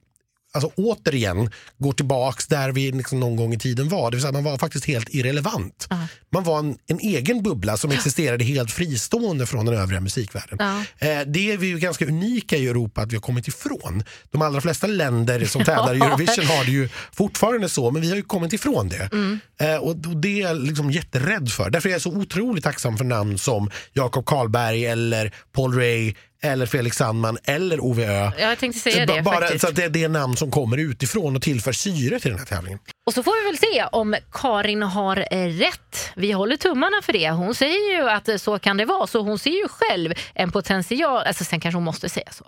[0.56, 4.12] alltså återigen går tillbaks där vi liksom någon gång i tiden var.
[4.12, 5.88] Det vill säga man var faktiskt helt irrelevant.
[6.32, 10.58] Man var en, en egen bubbla som existerade helt fristående från den övriga musikvärlden.
[10.60, 11.08] Ja.
[11.08, 14.03] Eh, det är vi ganska unika i Europa att vi har kommit ifrån.
[14.32, 18.10] De allra flesta länder som tävlar i Eurovision har det ju fortfarande så, men vi
[18.10, 19.10] har ju kommit ifrån det.
[19.12, 19.39] Mm.
[19.60, 21.70] Eh, och, och det är jag liksom jätterädd för.
[21.70, 26.14] Därför är jag så otroligt tacksam för namn som Jakob Karlberg eller Paul Ray
[26.46, 28.32] eller Felix Sandman eller Ove Ö.
[28.38, 29.62] Ja, jag tänkte säga det bara, faktiskt.
[29.62, 32.46] så att det är det namn som kommer utifrån och tillför syre till den här
[32.46, 32.80] tävlingen.
[33.06, 36.12] Och så får vi väl se om Karin har eh, rätt.
[36.16, 37.30] Vi håller tummarna för det.
[37.30, 40.52] Hon säger ju att eh, så kan det vara, så hon ser ju själv en
[40.52, 41.24] potential.
[41.28, 42.46] Alltså, sen kanske hon måste säga så.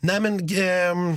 [0.00, 1.16] Nej men ehm,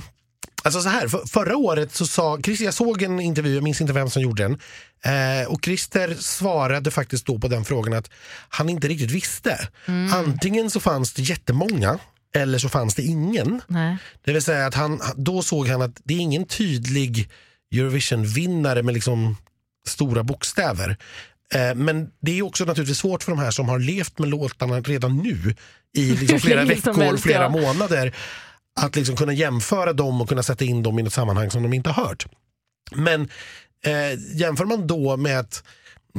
[0.62, 3.80] alltså så här, för, förra året så sa Christer, jag såg en intervju, jag minns
[3.80, 4.58] inte vem som gjorde den.
[5.04, 8.10] Eh, och Christer svarade faktiskt då på den frågan att
[8.48, 9.68] han inte riktigt visste.
[9.86, 10.12] Mm.
[10.12, 11.98] Antingen så fanns det jättemånga
[12.34, 13.60] eller så fanns det ingen.
[13.66, 13.96] Nej.
[14.24, 17.30] Det vill säga att han, då såg han att det är ingen tydlig
[17.74, 19.36] Eurovision-vinnare med liksom
[19.86, 20.96] stora bokstäver.
[21.54, 24.80] Eh, men det är också naturligtvis svårt för de här som har levt med låtarna
[24.80, 25.54] redan nu
[25.96, 27.48] i liksom flera länge som veckor, helst, flera ja.
[27.48, 28.14] månader
[28.78, 31.72] att liksom kunna jämföra dem och kunna sätta in dem i något sammanhang som de
[31.72, 32.26] inte har hört.
[32.90, 33.28] Men
[33.84, 35.62] eh, jämför man då med att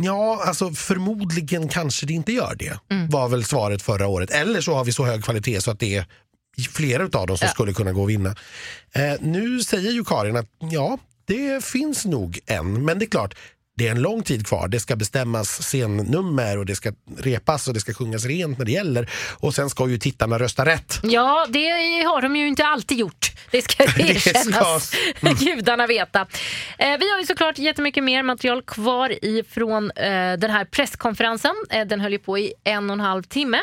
[0.02, 2.80] Ja, alltså förmodligen kanske det inte gör det.
[3.10, 4.32] Var väl svaret förra året.
[4.32, 6.06] Eller så har vi så hög kvalitet så att det är
[6.70, 8.36] flera av dem som skulle kunna gå och vinna.
[8.92, 12.86] Eh, nu säger ju Karin att ja, det finns nog en.
[12.86, 13.36] Men det är klart,
[13.80, 14.68] det är en lång tid kvar.
[14.68, 18.72] Det ska bestämmas scennummer och det ska repas och det ska sjungas rent när det
[18.72, 19.10] gäller.
[19.40, 21.00] Och sen ska ju tittarna rösta rätt.
[21.04, 21.70] Ja, det
[22.04, 23.32] har de ju inte alltid gjort.
[23.52, 24.92] Det ska Det ska- erkännas.
[25.40, 26.20] Gudarna veta.
[26.78, 31.56] Eh, vi har ju såklart jättemycket mer material kvar ifrån eh, den här presskonferensen.
[31.70, 33.60] Eh, den höll ju på i en och en halv timme.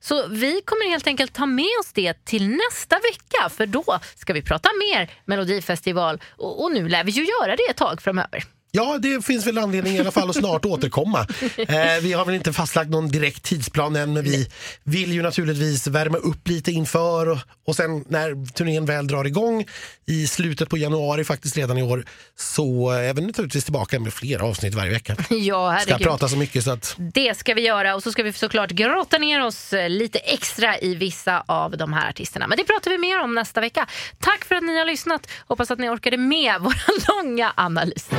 [0.00, 3.48] Så vi kommer helt enkelt ta med oss det till nästa vecka.
[3.56, 3.84] För då
[4.16, 6.20] ska vi prata mer Melodifestival.
[6.36, 8.44] Och, och nu lär vi ju göra det ett tag framöver.
[8.76, 11.26] Ja, det finns väl anledning i alla fall att snart återkomma.
[11.56, 14.48] Eh, vi har väl inte fastlagt någon direkt tidsplan än, men vi
[14.84, 19.64] vill ju naturligtvis värma upp lite inför och, och sen när turnén väl drar igång
[20.06, 22.04] i slutet på januari faktiskt redan i år
[22.36, 25.16] så är vi naturligtvis tillbaka med flera avsnitt varje vecka.
[25.30, 26.06] Ja, Ska herregud.
[26.08, 29.18] prata så mycket så att Det ska vi göra och så ska vi såklart grotta
[29.18, 32.46] ner oss eh, lite extra i vissa av de här artisterna.
[32.46, 33.86] Men det pratar vi mer om nästa vecka.
[34.20, 35.26] Tack för att ni har lyssnat.
[35.46, 36.74] Hoppas att ni orkade med våra
[37.08, 38.18] långa analyser.